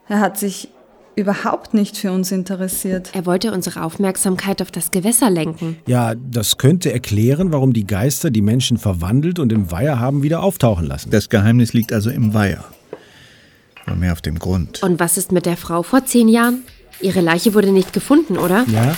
er 0.08 0.20
hat 0.20 0.38
sich 0.38 0.70
überhaupt 1.16 1.74
nicht 1.74 1.98
für 1.98 2.12
uns 2.12 2.32
interessiert. 2.32 3.12
Er 3.14 3.26
wollte 3.26 3.52
unsere 3.52 3.84
Aufmerksamkeit 3.84 4.62
auf 4.62 4.72
das 4.72 4.92
Gewässer 4.92 5.30
lenken. 5.30 5.78
Ja, 5.86 6.16
das 6.16 6.58
könnte 6.58 6.94
erklären, 6.94 7.52
warum 7.52 7.74
die 7.74 7.86
Geister 7.86 8.32
die 8.32 8.42
Menschen 8.42 8.78
verwandelt 8.78 9.38
und 9.38 9.52
im 9.52 9.70
Weiher 9.70 10.00
haben 10.00 10.24
wieder 10.24 10.42
auftauchen 10.42 10.86
lassen. 10.86 11.12
Das 11.12 11.30
Geheimnis 11.30 11.74
liegt 11.74 11.92
also 11.92 12.10
im 12.10 12.34
Weiher. 12.34 12.64
Oder 13.86 13.96
mehr 13.96 14.14
auf 14.14 14.22
dem 14.22 14.40
Grund. 14.40 14.82
Und 14.82 15.00
was 15.00 15.18
ist 15.18 15.32
mit 15.32 15.46
der 15.46 15.58
Frau 15.58 15.84
vor 15.84 16.06
zehn 16.06 16.30
Jahren? 16.30 16.64
Ihre 17.02 17.22
Leiche 17.22 17.54
wurde 17.54 17.72
nicht 17.72 17.92
gefunden, 17.92 18.38
oder? 18.38 18.66
Ja, 18.72 18.96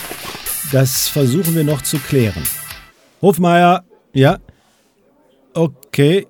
das 0.72 1.08
versuchen 1.08 1.56
wir 1.56 1.64
noch 1.64 1.82
zu 1.82 1.98
klären. 1.98 2.44
Hofmeier, 3.22 3.84
ja? 4.14 4.38
Okay, 5.94 6.26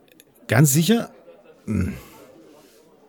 ganz 0.47 0.73
sicher? 0.73 1.11
Hm. 1.67 1.93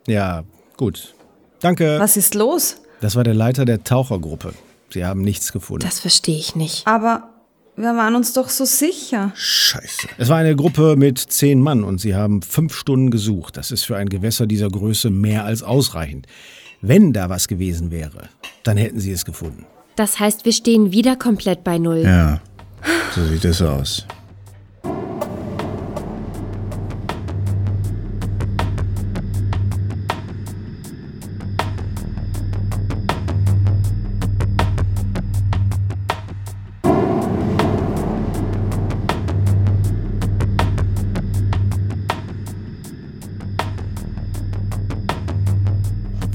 Ja, 0.07 0.45
gut. 0.77 1.15
Danke. 1.61 1.99
Was 1.99 2.19
ist 2.19 2.35
los? 2.35 2.77
Das 3.01 3.17
war 3.17 3.25
der 3.25 3.33
Leiter 3.33 3.65
der 3.65 3.85
Tauchergruppe. 3.85 4.53
Sie 4.91 5.03
haben 5.03 5.23
nichts 5.23 5.51
gefunden. 5.53 5.87
Das 5.87 6.01
verstehe 6.01 6.37
ich 6.37 6.55
nicht. 6.55 6.87
Aber 6.87 7.31
wir 7.75 7.97
waren 7.97 8.17
uns 8.17 8.35
doch 8.35 8.51
so 8.51 8.67
sicher. 8.67 9.33
Scheiße. 9.35 10.09
Es 10.19 10.29
war 10.29 10.37
eine 10.37 10.55
Gruppe 10.55 10.97
mit 10.97 11.19
zehn 11.19 11.59
Mann 11.59 11.85
und 11.85 12.03
sie 12.03 12.15
haben 12.15 12.43
fünf 12.43 12.75
Stunden 12.75 13.11
gesucht. 13.11 13.57
Das 13.57 13.71
ist 13.71 13.85
für 13.85 13.97
ein 13.97 14.11
Gewässer 14.11 14.47
dieser 14.47 14.69
Größe 14.69 15.09
mehr 15.09 15.47
als 15.47 15.63
ausreichend. 15.63 16.27
Wenn 16.83 17.15
da 17.15 17.31
was 17.31 17.49
gewesen 17.49 17.91
wäre, 17.91 18.29
dann 18.63 18.77
hätten 18.77 19.01
sie 19.01 19.13
es 19.13 19.25
gefunden. 19.25 19.65
Das 19.97 20.21
heißt, 20.21 20.45
wir 20.45 20.53
stehen 20.53 20.93
wieder 20.93 21.17
komplett 21.17 21.65
bei 21.65 21.79
Null. 21.79 22.03
Ja, 22.03 22.43
so 23.15 23.25
sieht 23.25 23.47
es 23.47 23.63
aus. 23.63 24.07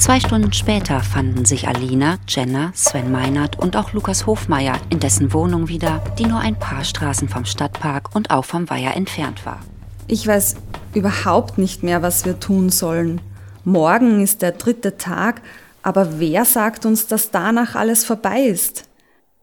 Zwei 0.08 0.22
Stunden 0.22 0.54
später 0.54 1.02
fanden 1.02 1.44
sich 1.44 1.68
Alina, 1.68 2.18
Jenna, 2.30 2.72
Sven 2.74 3.12
Meinert 3.12 3.60
und 3.60 3.76
auch 3.76 3.92
Lukas 3.92 4.26
Hofmeier 4.26 4.80
in 4.90 5.02
dessen 5.02 5.34
Wohnung 5.34 5.68
wieder, 5.68 6.02
die 6.18 6.26
nur 6.26 6.40
ein 6.40 6.58
paar 6.58 6.86
Straßen 6.86 7.28
vom 7.28 7.44
Stadtpark 7.44 8.16
und 8.16 8.32
auch 8.32 8.46
vom 8.46 8.70
Weiher 8.70 8.96
entfernt 8.96 9.46
war. 9.46 9.60
Ich 10.08 10.26
weiß 10.26 10.56
überhaupt 10.94 11.58
nicht 11.58 11.84
mehr, 11.84 12.04
was 12.04 12.24
wir 12.24 12.40
tun 12.40 12.70
sollen. 12.70 13.20
Morgen 13.66 14.22
ist 14.22 14.42
der 14.42 14.54
dritte 14.54 14.96
Tag, 14.96 15.42
aber 15.84 16.22
wer 16.22 16.46
sagt 16.46 16.86
uns, 16.86 17.08
dass 17.08 17.32
danach 17.32 17.76
alles 17.76 18.06
vorbei 18.06 18.44
ist? 18.44 18.86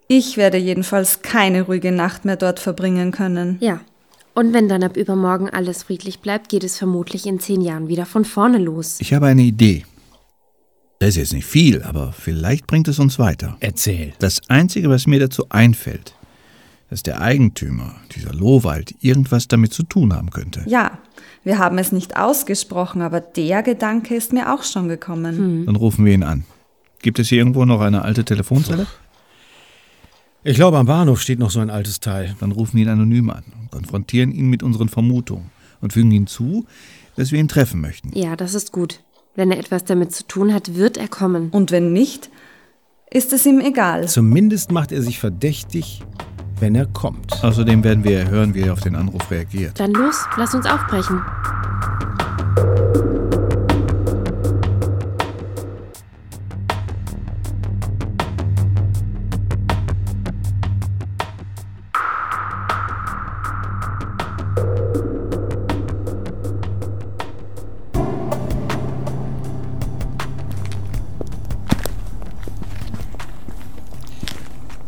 Ich 0.09 0.39
werde 0.39 0.57
jedenfalls 0.57 1.21
keine 1.21 1.61
ruhige 1.61 1.93
Nacht 1.93 2.25
mehr 2.25 2.37
dort 2.37 2.59
verbringen 2.59 3.13
können. 3.13 3.59
Ja. 3.61 3.81
Und 4.33 4.55
wenn 4.55 4.71
dann 4.71 4.83
ab 4.83 4.97
übermorgen 4.97 5.51
alles 5.51 5.83
friedlich 5.83 6.21
bleibt, 6.21 6.49
geht 6.49 6.65
es 6.65 6.79
vermutlich 6.79 7.27
in 7.27 7.39
zehn 7.39 7.61
Jahren 7.61 7.89
wieder 7.89 8.07
von 8.07 8.25
vorne 8.25 8.57
los. 8.57 8.97
Ich 9.01 9.13
habe 9.13 9.27
eine 9.27 9.43
Idee. 9.43 9.85
Das 10.99 11.11
ist 11.11 11.17
jetzt 11.17 11.33
nicht 11.33 11.47
viel, 11.47 11.83
aber 11.83 12.13
vielleicht 12.13 12.67
bringt 12.67 12.89
es 12.89 12.99
uns 12.99 13.19
weiter. 13.19 13.57
Erzähl. 13.61 14.13
Das 14.21 14.49
Einzige, 14.49 14.89
was 14.89 15.07
mir 15.07 15.21
dazu 15.21 15.47
einfällt, 15.51 16.15
dass 16.91 17.03
der 17.03 17.21
Eigentümer, 17.21 17.97
dieser 18.15 18.33
Lohwald, 18.33 18.95
irgendwas 19.01 19.49
damit 19.49 19.73
zu 19.73 19.83
tun 19.83 20.15
haben 20.15 20.31
könnte. 20.31 20.65
Ja, 20.67 20.99
wir 21.43 21.59
haben 21.59 21.79
es 21.79 21.93
nicht 21.93 22.17
ausgesprochen, 22.17 23.03
aber 23.03 23.21
der 23.21 23.63
Gedanke 23.63 24.15
ist 24.15 24.33
mir 24.33 24.55
auch 24.55 24.63
schon 24.63 24.89
gekommen. 24.89 25.67
Dann 25.67 25.77
rufen 25.77 26.05
wir 26.05 26.15
ihn 26.15 26.23
an. 26.23 26.45
Gibt 27.03 27.19
es 27.19 27.29
hier 27.29 27.39
irgendwo 27.39 27.65
noch 27.65 27.81
eine 27.81 28.03
alte 28.03 28.25
Telefonzelle? 28.25 28.87
Ich 30.43 30.57
glaube, 30.57 30.79
am 30.79 30.87
Bahnhof 30.87 31.21
steht 31.21 31.39
noch 31.39 31.51
so 31.51 31.61
ein 31.61 31.71
altes 31.71 32.01
Teil. 32.01 32.37
Dann 32.41 32.53
rufen 32.53 32.77
wir 32.77 32.85
ihn 32.85 32.91
anonym 32.91 33.31
an 33.31 33.45
und 33.61 33.71
konfrontieren 33.71 34.31
ihn 34.31 34.49
mit 34.49 34.63
unseren 34.63 34.89
Vermutungen 34.89 35.51
und 35.81 35.93
fügen 35.93 36.11
hinzu, 36.11 36.67
dass 37.17 37.33
wir 37.33 37.41
ihn 37.41 37.49
treffen 37.49 37.81
möchten. 37.81 38.17
Ja, 38.17 38.37
das 38.37 38.55
ist 38.55 38.71
gut. 38.73 39.03
Wenn 39.37 39.51
er 39.51 39.59
etwas 39.59 39.85
damit 39.85 40.15
zu 40.15 40.25
tun 40.27 40.55
hat, 40.55 40.77
wird 40.77 40.97
er 40.97 41.09
kommen. 41.09 41.51
Und 41.51 41.73
wenn 41.73 41.93
nicht, 41.93 42.31
ist 43.11 43.33
es 43.33 43.45
ihm 43.45 43.61
egal. 43.61 44.07
Zumindest 44.07 44.71
macht 44.71 44.93
er 44.93 45.03
sich 45.03 45.19
verdächtig, 45.19 46.03
wenn 46.61 46.77
er 46.77 46.87
kommt. 46.87 47.43
Außerdem 47.43 47.83
werden 47.83 48.05
wir 48.05 48.29
hören, 48.29 48.55
wie 48.55 48.63
er 48.63 48.73
auf 48.73 48.81
den 48.81 48.95
Anruf 48.95 49.29
reagiert. 49.33 49.81
Dann 49.81 49.93
los, 49.93 50.25
lass 50.37 50.55
uns 50.55 50.67
aufbrechen. 50.67 51.21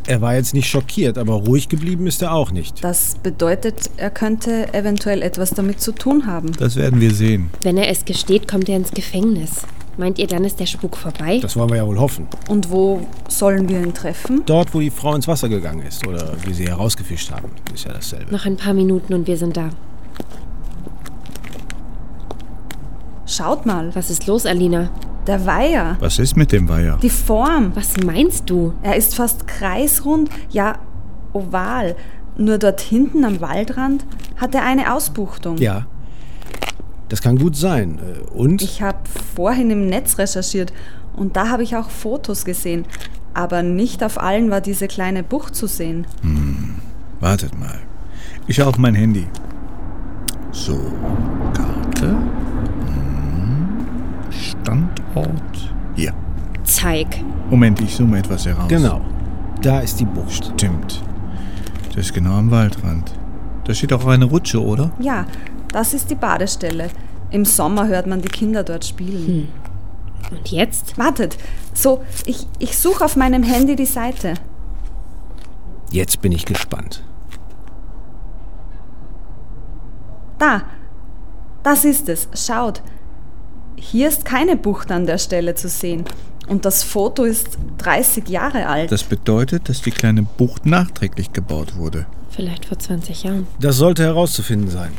Er 0.08 0.20
war 0.20 0.34
jetzt 0.36 0.54
nicht 0.54 0.68
schockiert, 0.68 1.18
aber 1.18 1.34
ruhig 1.34 1.68
geblieben 1.68 2.06
ist 2.06 2.22
er 2.22 2.32
auch 2.32 2.52
nicht. 2.52 2.84
Das 2.84 3.16
bedeutet, 3.22 3.90
er 3.96 4.10
könnte 4.10 4.72
eventuell 4.72 5.20
etwas 5.20 5.50
damit 5.50 5.80
zu 5.80 5.90
tun 5.92 6.26
haben. 6.26 6.52
Das 6.58 6.76
werden 6.76 7.00
wir 7.00 7.12
sehen. 7.12 7.50
Wenn 7.62 7.76
er 7.76 7.88
es 7.90 8.04
gesteht, 8.04 8.46
kommt 8.46 8.68
er 8.68 8.76
ins 8.76 8.92
Gefängnis. 8.92 9.62
Meint 9.98 10.18
ihr, 10.18 10.26
dann 10.28 10.44
ist 10.44 10.60
der 10.60 10.66
Spuk 10.66 10.96
vorbei? 10.96 11.38
Das 11.40 11.56
wollen 11.56 11.70
wir 11.70 11.76
ja 11.78 11.86
wohl 11.86 11.98
hoffen. 11.98 12.28
Und 12.48 12.70
wo 12.70 13.00
sollen 13.28 13.68
wir 13.68 13.80
ihn 13.80 13.94
treffen? 13.94 14.42
Dort, 14.46 14.74
wo 14.74 14.80
die 14.80 14.90
Frau 14.90 15.14
ins 15.14 15.26
Wasser 15.26 15.48
gegangen 15.48 15.84
ist 15.86 16.06
oder 16.06 16.34
wir 16.44 16.54
sie 16.54 16.66
herausgefischt 16.68 17.32
haben, 17.32 17.48
ist 17.74 17.86
ja 17.86 17.92
dasselbe. 17.92 18.30
Noch 18.30 18.44
ein 18.44 18.56
paar 18.56 18.74
Minuten 18.74 19.12
und 19.14 19.26
wir 19.26 19.36
sind 19.36 19.56
da. 19.56 19.70
Schaut 23.26 23.66
mal, 23.66 23.92
Was 23.94 24.10
ist 24.10 24.26
los, 24.26 24.46
Alina? 24.46 24.90
Der 25.28 25.44
Weiher. 25.46 25.96
Was 26.00 26.18
ist 26.18 26.36
mit 26.36 26.52
dem 26.52 26.68
Weiher? 26.68 26.98
Die 27.02 27.10
Form. 27.10 27.72
Was 27.74 27.96
meinst 28.04 28.48
du? 28.50 28.72
Er 28.82 28.96
ist 28.96 29.14
fast 29.14 29.46
kreisrund, 29.46 30.30
ja 30.50 30.78
oval. 31.32 31.96
Nur 32.38 32.58
dort 32.58 32.80
hinten 32.80 33.24
am 33.24 33.40
Waldrand 33.40 34.04
hat 34.36 34.54
er 34.54 34.64
eine 34.64 34.92
Ausbuchtung. 34.92 35.56
Ja, 35.58 35.86
das 37.08 37.22
kann 37.22 37.38
gut 37.38 37.56
sein. 37.56 37.98
Äh, 37.98 38.20
Und? 38.36 38.62
Ich 38.62 38.82
habe 38.82 38.98
vorhin 39.34 39.70
im 39.70 39.86
Netz 39.86 40.18
recherchiert 40.18 40.72
und 41.14 41.36
da 41.36 41.48
habe 41.48 41.62
ich 41.62 41.76
auch 41.76 41.88
Fotos 41.90 42.44
gesehen. 42.44 42.84
Aber 43.32 43.62
nicht 43.62 44.02
auf 44.02 44.20
allen 44.20 44.50
war 44.50 44.60
diese 44.60 44.88
kleine 44.88 45.22
Bucht 45.22 45.54
zu 45.54 45.66
sehen. 45.66 46.06
Wartet 47.20 47.58
mal. 47.58 47.80
Ich 48.46 48.56
schaue 48.56 48.66
auf 48.68 48.78
mein 48.78 48.94
Handy. 48.94 49.26
So, 50.52 50.78
Karte. 51.52 52.08
Hm, 52.08 53.86
Standort. 55.16 55.70
Hier. 55.94 56.12
Zeig. 56.64 57.06
Moment, 57.50 57.80
ich 57.80 57.96
zoome 57.96 58.18
etwas 58.18 58.44
heraus. 58.44 58.68
genau, 58.68 59.00
da 59.62 59.80
ist 59.80 59.98
die 60.00 60.04
Bucht. 60.04 60.52
Stimmt. 60.54 61.02
Das 61.88 62.06
ist 62.06 62.14
genau 62.14 62.32
am 62.38 62.50
Waldrand. 62.50 63.12
Da 63.64 63.72
steht 63.72 63.92
auch 63.92 64.06
eine 64.06 64.26
Rutsche, 64.26 64.62
oder? 64.62 64.90
Ja, 64.98 65.26
das 65.72 65.94
ist 65.94 66.10
die 66.10 66.14
Badestelle. 66.14 66.90
Im 67.30 67.44
Sommer 67.44 67.88
hört 67.88 68.06
man 68.06 68.20
die 68.20 68.28
Kinder 68.28 68.62
dort 68.62 68.84
spielen. 68.84 69.48
Und 70.30 70.50
jetzt? 70.50 70.98
Wartet, 70.98 71.38
so, 71.72 72.04
ich, 72.26 72.46
ich 72.58 72.76
suche 72.76 73.04
auf 73.04 73.16
meinem 73.16 73.42
Handy 73.42 73.76
die 73.76 73.86
Seite. 73.86 74.34
Jetzt 75.90 76.20
bin 76.20 76.32
ich 76.32 76.44
gespannt. 76.44 77.04
Da, 80.38 80.62
das 81.62 81.84
ist 81.84 82.08
es. 82.08 82.28
Schaut. 82.34 82.82
Hier 83.76 84.08
ist 84.08 84.24
keine 84.24 84.56
Bucht 84.56 84.90
an 84.90 85.06
der 85.06 85.18
Stelle 85.18 85.54
zu 85.54 85.68
sehen. 85.68 86.04
Und 86.48 86.64
das 86.64 86.82
Foto 86.82 87.24
ist 87.24 87.58
30 87.78 88.28
Jahre 88.28 88.66
alt. 88.66 88.90
Das 88.90 89.04
bedeutet, 89.04 89.68
dass 89.68 89.82
die 89.82 89.90
kleine 89.90 90.22
Bucht 90.22 90.64
nachträglich 90.64 91.32
gebaut 91.32 91.76
wurde. 91.76 92.06
Vielleicht 92.30 92.66
vor 92.66 92.78
20 92.78 93.24
Jahren. 93.24 93.46
Das 93.60 93.76
sollte 93.76 94.04
herauszufinden 94.04 94.70
sein. 94.70 94.92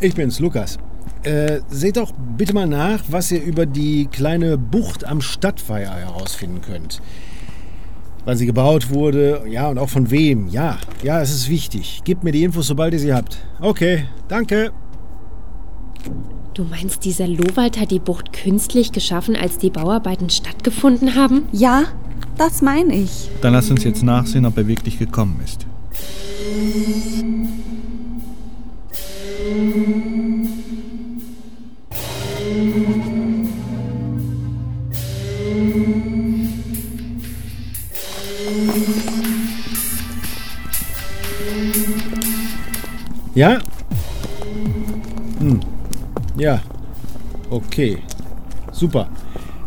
Ich 0.00 0.14
bin's, 0.14 0.40
Lukas. 0.40 0.78
Äh, 1.22 1.60
seht 1.68 1.98
doch 1.98 2.12
bitte 2.36 2.54
mal 2.54 2.66
nach, 2.66 3.02
was 3.08 3.30
ihr 3.30 3.42
über 3.42 3.66
die 3.66 4.06
kleine 4.06 4.56
Bucht 4.56 5.04
am 5.04 5.20
Stadtweiher 5.20 5.92
herausfinden 5.92 6.62
könnt. 6.62 7.02
Wann 8.24 8.36
sie 8.36 8.46
gebaut 8.46 8.90
wurde, 8.90 9.44
ja, 9.48 9.68
und 9.68 9.78
auch 9.78 9.88
von 9.88 10.10
wem. 10.10 10.48
Ja, 10.48 10.78
ja, 11.02 11.20
es 11.20 11.30
ist 11.30 11.48
wichtig. 11.48 12.02
Gebt 12.04 12.22
mir 12.22 12.32
die 12.32 12.44
Infos, 12.44 12.66
sobald 12.66 12.92
ihr 12.92 13.00
sie 13.00 13.14
habt. 13.14 13.38
Okay, 13.60 14.04
danke. 14.28 14.72
Du 16.54 16.64
meinst, 16.64 17.04
dieser 17.04 17.26
Lowald 17.26 17.80
hat 17.80 17.90
die 17.90 17.98
Bucht 17.98 18.32
künstlich 18.32 18.92
geschaffen, 18.92 19.36
als 19.36 19.58
die 19.58 19.70
Bauarbeiten 19.70 20.28
stattgefunden 20.28 21.14
haben? 21.14 21.44
Ja, 21.52 21.84
das 22.36 22.60
meine 22.60 22.94
ich. 22.94 23.30
Dann 23.40 23.52
lass 23.52 23.70
uns 23.70 23.84
jetzt 23.84 24.02
nachsehen, 24.02 24.44
ob 24.44 24.56
er 24.58 24.66
wirklich 24.66 24.98
gekommen 24.98 25.40
ist. 25.44 25.66
Ja? 43.34 43.58
Hm. 45.38 45.60
Ja. 46.36 46.60
Okay. 47.48 47.98
Super. 48.72 49.08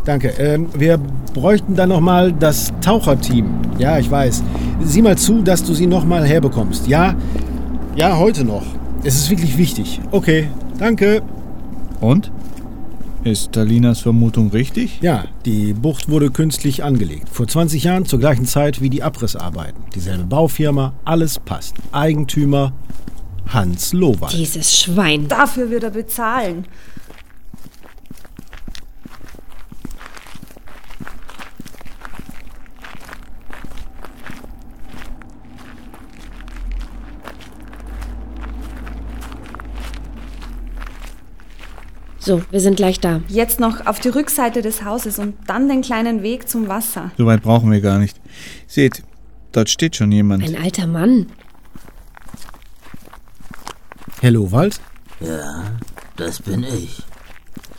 Danke. 0.06 0.30
Ähm, 0.38 0.68
wir 0.76 1.00
bräuchten 1.34 1.76
dann 1.76 1.90
noch 1.90 2.02
mal 2.02 2.32
das 2.34 2.74
Taucherteam. 2.82 3.48
Ja, 3.78 3.98
ich 3.98 4.12
weiß. 4.12 4.44
Sieh 4.84 5.02
mal 5.02 5.18
zu, 5.18 5.42
dass 5.42 5.64
du 5.64 5.74
sie 5.74 5.88
noch 5.88 6.06
mal 6.06 6.26
herbekommst. 6.26 6.88
Ja? 6.88 7.16
Ja, 7.96 8.18
heute 8.18 8.44
noch. 8.44 8.64
Es 9.04 9.16
ist 9.16 9.30
wirklich 9.30 9.58
wichtig. 9.58 10.02
Okay. 10.12 10.50
Danke. 10.78 11.22
Und? 12.02 12.32
Ist 13.24 13.56
Dalinas 13.56 14.02
Vermutung 14.02 14.50
richtig? 14.50 15.00
Ja, 15.02 15.24
die 15.46 15.72
Bucht 15.72 16.10
wurde 16.10 16.30
künstlich 16.30 16.84
angelegt. 16.84 17.30
Vor 17.30 17.48
20 17.48 17.86
Jahren 17.86 18.06
zur 18.06 18.20
gleichen 18.20 18.46
Zeit 18.46 18.82
wie 18.82 18.90
die 18.90 19.02
Abrissarbeiten. 19.02 19.82
Dieselbe 19.96 20.26
Baufirma, 20.26 20.94
alles 21.06 21.40
passt. 21.40 21.76
Eigentümer 21.94 22.74
Hans 23.48 23.94
Lowald. 23.94 24.34
Dieses 24.34 24.78
Schwein. 24.78 25.30
Dafür 25.30 25.70
wird 25.70 25.84
er 25.84 25.92
bezahlen. 25.92 26.66
So, 42.26 42.42
wir 42.52 42.62
sind 42.62 42.78
gleich 42.78 43.02
da. 43.02 43.20
Jetzt 43.28 43.60
noch 43.60 43.86
auf 43.86 44.00
die 44.00 44.08
Rückseite 44.08 44.62
des 44.62 44.86
Hauses 44.86 45.20
und 45.20 45.36
dann 45.46 45.68
den 45.68 45.82
kleinen 45.82 46.24
Weg 46.24 46.48
zum 46.48 46.70
Wasser. 46.70 47.12
So 47.18 47.26
weit 47.26 47.42
brauchen 47.42 47.70
wir 47.70 47.82
gar 47.82 48.00
nicht. 48.00 48.18
Seht, 48.66 49.04
dort 49.52 49.70
steht 49.70 49.98
schon 49.98 50.10
jemand. 50.14 50.42
Ein 50.42 50.56
alter 50.56 50.88
Mann. 50.88 51.26
Herr 54.22 54.32
Lowald? 54.32 54.80
Ja, 55.20 55.66
das 56.16 56.42
bin 56.42 56.64
ich. 56.64 57.04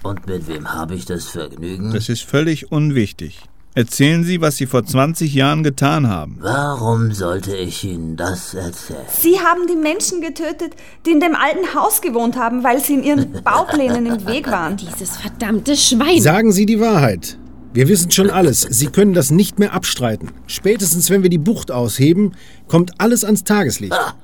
Und 0.02 0.26
mit 0.26 0.46
wem 0.46 0.74
habe 0.74 0.94
ich 0.94 1.06
das 1.06 1.24
Vergnügen? 1.24 1.94
Das 1.94 2.10
ist 2.10 2.22
völlig 2.22 2.70
unwichtig. 2.70 3.40
Erzählen 3.76 4.22
Sie, 4.22 4.40
was 4.40 4.56
Sie 4.56 4.66
vor 4.66 4.84
20 4.84 5.34
Jahren 5.34 5.64
getan 5.64 6.08
haben. 6.08 6.36
Warum 6.38 7.12
sollte 7.12 7.56
ich 7.56 7.82
Ihnen 7.82 8.16
das 8.16 8.54
erzählen? 8.54 9.00
Sie 9.08 9.40
haben 9.40 9.66
die 9.66 9.74
Menschen 9.74 10.20
getötet, 10.20 10.76
die 11.04 11.10
in 11.10 11.18
dem 11.18 11.34
alten 11.34 11.74
Haus 11.74 12.00
gewohnt 12.00 12.36
haben, 12.36 12.62
weil 12.62 12.80
sie 12.80 12.94
in 12.94 13.02
ihren 13.02 13.32
Bauplänen 13.44 14.06
im 14.06 14.26
Weg 14.28 14.48
waren. 14.48 14.76
Dieses 14.76 15.16
verdammte 15.16 15.76
Schwein. 15.76 16.22
Sagen 16.22 16.52
Sie 16.52 16.66
die 16.66 16.78
Wahrheit. 16.78 17.36
Wir 17.72 17.88
wissen 17.88 18.12
schon 18.12 18.30
alles. 18.30 18.60
Sie 18.60 18.86
können 18.86 19.12
das 19.12 19.32
nicht 19.32 19.58
mehr 19.58 19.72
abstreiten. 19.72 20.30
Spätestens, 20.46 21.10
wenn 21.10 21.24
wir 21.24 21.30
die 21.30 21.38
Bucht 21.38 21.72
ausheben, 21.72 22.36
kommt 22.68 22.92
alles 22.98 23.24
ans 23.24 23.42
Tageslicht. 23.42 23.92
Ah, 23.92 24.14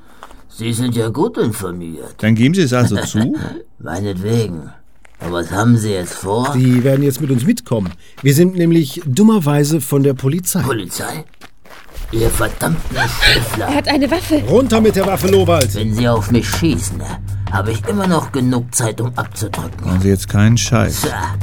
Sie 0.49 0.73
sind 0.73 0.95
ja 0.95 1.09
gut 1.09 1.37
informiert. 1.39 2.15
Dann 2.19 2.37
geben 2.37 2.55
Sie 2.55 2.63
es 2.63 2.73
also 2.73 2.97
zu? 2.99 3.37
Meinetwegen. 3.81 4.71
Und 5.21 5.33
was 5.33 5.51
haben 5.51 5.77
Sie 5.77 5.91
jetzt 5.93 6.15
vor? 6.15 6.53
Sie 6.55 6.83
werden 6.83 7.03
jetzt 7.03 7.21
mit 7.21 7.31
uns 7.31 7.45
mitkommen. 7.45 7.93
Wir 8.23 8.35
sind 8.35 8.57
nämlich 8.57 9.03
dummerweise 9.05 9.81
von 9.81 10.03
der 10.03 10.15
Polizei. 10.15 10.63
Polizei? 10.63 11.25
Ihr 12.13 12.31
verdammten 12.31 12.97
Schäffler. 12.97 13.67
Er 13.67 13.75
hat 13.75 13.89
eine 13.89 14.11
Waffe. 14.11 14.43
Runter 14.49 14.81
mit 14.81 14.97
der 14.97 15.07
Waffe, 15.07 15.29
Lowald. 15.29 15.75
Wenn 15.75 15.95
Sie 15.95 16.09
auf 16.09 16.31
mich 16.31 16.49
schießen, 16.49 17.01
habe 17.53 17.73
ich 17.73 17.87
immer 17.87 18.07
noch 18.07 18.33
genug 18.33 18.75
Zeit, 18.75 19.01
um 19.01 19.13
abzudrücken. 19.17 19.85
Machen 19.87 20.01
Sie 20.01 20.09
jetzt 20.09 20.29
keinen 20.29 20.57
Scheiß. 20.57 21.03
Tja, 21.03 21.35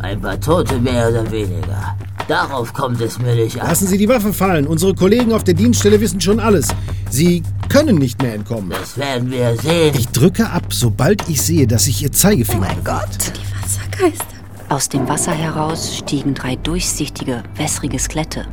ein 0.00 0.20
paar 0.20 0.40
Tote 0.40 0.78
mehr 0.80 1.08
oder 1.10 1.30
weniger. 1.30 1.96
Darauf 2.28 2.72
kommt 2.72 3.00
es 3.00 3.18
mir 3.18 3.34
nicht 3.34 3.60
an. 3.60 3.68
Lassen 3.68 3.86
Sie 3.86 3.98
die 3.98 4.08
Waffe 4.08 4.32
fallen. 4.32 4.66
Unsere 4.66 4.94
Kollegen 4.94 5.32
auf 5.32 5.44
der 5.44 5.54
Dienststelle 5.54 6.00
wissen 6.00 6.20
schon 6.20 6.40
alles. 6.40 6.68
Sie 7.10 7.42
können 7.68 7.96
nicht 7.96 8.20
mehr 8.20 8.34
entkommen. 8.34 8.70
Das 8.70 8.98
werden 8.98 9.30
wir 9.30 9.56
sehen. 9.56 9.94
Ich 9.96 10.08
drücke 10.08 10.50
ab, 10.50 10.64
sobald 10.70 11.28
ich 11.28 11.40
sehe, 11.40 11.66
dass 11.66 11.84
sich 11.84 12.02
Ihr 12.02 12.12
Zeigefinger. 12.12 12.66
Oh 12.70 12.74
mein 12.74 12.84
Gott. 12.84 13.08
Die 13.34 13.62
Wassergeister. 13.62 14.36
Aus 14.68 14.88
dem 14.88 15.08
Wasser 15.08 15.30
heraus 15.30 15.96
stiegen 15.96 16.34
drei 16.34 16.56
durchsichtige, 16.56 17.44
wässrige 17.54 18.00
Skelette, 18.00 18.46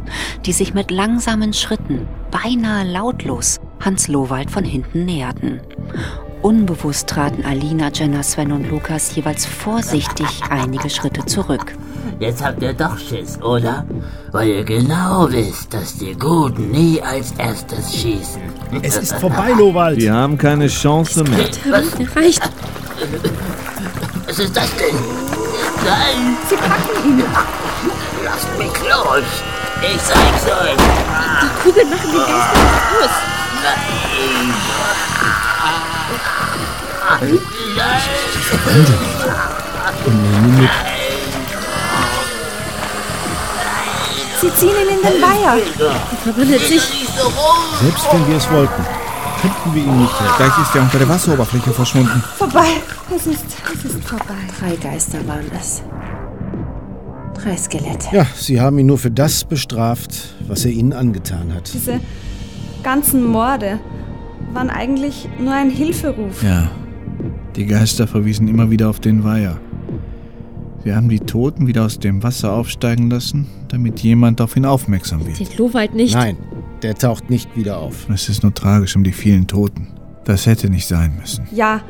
die 0.46 0.52
sich 0.52 0.76
mit 0.76 0.92
langsamen 0.92 1.54
Schritten, 1.54 2.08
beinahe 2.30 2.86
lautlos, 2.86 3.60
Hans 3.80 4.08
Lowald 4.08 4.52
von 4.52 4.64
hinten 4.64 5.06
näherten. 5.06 5.60
Unbewusst 6.44 7.08
traten 7.08 7.44
Alina, 7.44 7.90
Jenna, 7.92 8.22
Sven 8.22 8.52
und 8.52 8.70
Lukas 8.70 9.16
jeweils 9.16 9.48
vorsichtig 9.48 10.28
einige 10.52 10.92
Schritte 10.92 11.26
zurück. 11.26 11.74
Jetzt 12.24 12.42
habt 12.42 12.64
ihr 12.64 12.72
doch 12.74 12.98
Schiss, 12.98 13.38
oder? 13.42 13.86
Weil 14.32 14.48
ihr 14.48 14.64
genau 14.64 15.28
wisst, 15.30 15.74
dass 15.74 15.98
die 15.98 16.14
Guten 16.14 16.72
nie 16.72 17.02
als 17.02 17.34
erstes 17.34 17.94
schießen. 17.94 18.42
Es 18.82 18.96
ist 18.96 19.16
vorbei, 19.16 19.52
Lowald. 19.52 20.00
Wir 20.00 20.14
haben 20.14 20.38
keine 20.38 20.68
Chance 20.68 21.26
mehr. 21.26 21.50
Reicht. 21.70 22.42
Was 24.26 24.40
ist 24.40 24.56
das 24.56 24.74
denn? 24.78 24.96
Nein! 25.84 26.38
Sie 26.48 26.56
packen 26.56 27.10
ihn. 27.10 27.26
Lasst 28.24 28.58
mich 28.58 28.72
los! 28.90 29.26
Ich 29.82 30.02
zeig's 30.02 30.46
euch! 30.46 30.78
Die 31.42 31.50
Kugeln 31.62 31.90
machen 31.90 32.10
den 32.10 32.20
Geist 32.20 32.54
nicht 32.54 32.88
aus. 33.04 33.14
Und 40.06 40.24
nehmen 40.24 40.46
ihn 40.46 40.62
mit. 40.62 41.03
Sie 44.44 44.54
ziehen 44.56 44.72
ihn 44.72 44.98
in 44.98 45.02
den 45.02 45.22
Weiher. 45.22 45.58
Verwandelt 46.22 46.62
sich. 46.62 46.82
Selbst 47.82 48.08
wenn 48.12 48.28
wir 48.28 48.36
es 48.36 48.52
wollten, 48.52 48.84
könnten 49.42 49.74
wir 49.74 49.84
ihn 49.84 50.00
nicht 50.02 50.14
retten. 50.20 50.34
Gleich 50.36 50.58
ist 50.62 50.76
er 50.76 50.82
unter 50.82 50.98
der 50.98 51.08
Wasseroberfläche 51.08 51.72
verschwunden. 51.72 52.22
Vorbei. 52.38 52.68
Es 53.16 53.26
ist, 53.26 53.46
es 53.74 53.86
ist 53.86 54.04
vorbei. 54.04 54.36
Drei 54.60 54.76
Geister 54.76 55.26
waren 55.28 55.50
es. 55.58 55.82
Drei 57.42 57.56
Skelette. 57.56 58.08
Ja, 58.12 58.26
sie 58.36 58.60
haben 58.60 58.78
ihn 58.80 58.88
nur 58.88 58.98
für 58.98 59.12
das 59.12 59.46
bestraft, 59.46 60.36
was 60.46 60.66
er 60.66 60.72
ihnen 60.72 60.92
angetan 60.92 61.54
hat. 61.54 61.74
Diese 61.74 62.02
ganzen 62.84 63.26
Morde 63.26 63.80
waren 64.52 64.70
eigentlich 64.70 65.30
nur 65.40 65.54
ein 65.54 65.70
Hilferuf. 65.70 66.44
Ja. 66.44 66.70
Die 67.56 67.66
Geister 67.66 68.08
verwiesen 68.08 68.50
immer 68.50 68.70
wieder 68.70 68.90
auf 68.90 69.00
den 69.00 69.24
Weiher. 69.24 69.58
Sie 70.84 70.94
haben 70.94 71.08
die 71.08 71.20
Toten 71.20 71.66
wieder 71.66 71.86
aus 71.86 71.98
dem 72.00 72.24
Wasser 72.24 72.52
aufsteigen 72.52 73.10
lassen, 73.10 73.48
damit 73.70 74.02
jemand 74.02 74.42
auf 74.42 74.58
ihn 74.58 74.66
aufmerksam 74.66 75.26
wird. 75.26 75.40
Den 75.40 75.48
Lowald 75.58 75.94
nicht. 75.96 76.14
Nein, 76.14 76.38
der 76.82 76.96
taucht 76.96 77.30
nicht 77.30 77.56
wieder 77.56 77.78
auf. 77.78 78.10
Es 78.10 78.28
ist 78.28 78.44
nur 78.44 78.54
tragisch 78.54 78.96
um 78.96 79.04
die 79.04 79.14
vielen 79.14 79.48
Toten. 79.48 79.88
Das 80.26 80.46
hätte 80.46 80.70
nicht 80.70 80.88
sein 80.88 81.16
müssen. 81.20 81.48
Ja, 81.54 81.82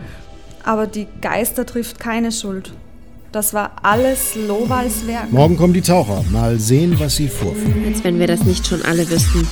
aber 0.63 0.85
die 0.85 1.07
Geister 1.21 1.65
trifft 1.65 1.99
keine 1.99 2.31
Schuld. 2.31 2.73
Das 3.31 3.55
war 3.55 3.71
alles 3.81 4.35
Lowals 4.35 5.07
Werk. 5.07 5.31
Morgen 5.31 5.57
kommen 5.57 5.73
die 5.73 5.81
Taucher. 5.81 6.23
Mal 6.31 6.59
sehen, 6.59 6.99
was 6.99 7.15
sie 7.15 7.29
vorführen. 7.29 7.85
Als 7.87 8.03
wenn 8.03 8.19
wir 8.19 8.27
das 8.27 8.43
nicht 8.43 8.67
schon 8.67 8.83
alle 8.83 9.09
wüssten. 9.09 9.47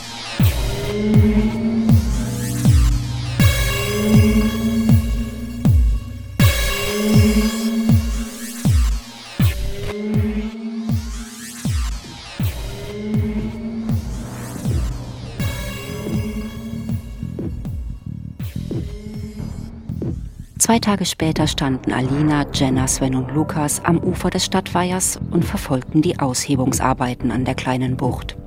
Zwei 20.72 20.80
Tage 20.80 21.03
später 21.03 21.47
standen 21.47 21.91
Alina, 21.91 22.45
Jenna, 22.53 22.88
Sven 22.88 23.15
und 23.15 23.30
Lukas 23.34 23.84
am 23.84 23.97
Ufer 23.97 24.30
des 24.30 24.45
Stadtweihers 24.45 25.19
und 25.30 25.43
verfolgten 25.43 26.01
die 26.01 26.17
Aushebungsarbeiten 26.17 27.30
an 27.30 27.43
der 27.43 27.55
kleinen 27.55 27.97
Bucht. 27.97 28.38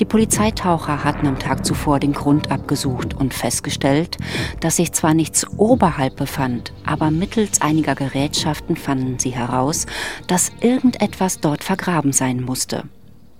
Die 0.00 0.04
Polizeitaucher 0.04 1.04
hatten 1.04 1.28
am 1.28 1.38
Tag 1.38 1.64
zuvor 1.64 2.00
den 2.00 2.12
Grund 2.12 2.50
abgesucht 2.50 3.14
und 3.14 3.34
festgestellt, 3.34 4.16
dass 4.58 4.78
sich 4.78 4.90
zwar 4.90 5.14
nichts 5.14 5.46
oberhalb 5.58 6.16
befand, 6.16 6.72
aber 6.84 7.12
mittels 7.12 7.60
einiger 7.60 7.94
Gerätschaften 7.94 8.74
fanden 8.74 9.20
sie 9.20 9.30
heraus, 9.30 9.86
dass 10.26 10.50
irgendetwas 10.60 11.38
dort 11.38 11.62
vergraben 11.62 12.12
sein 12.12 12.42
musste. 12.42 12.82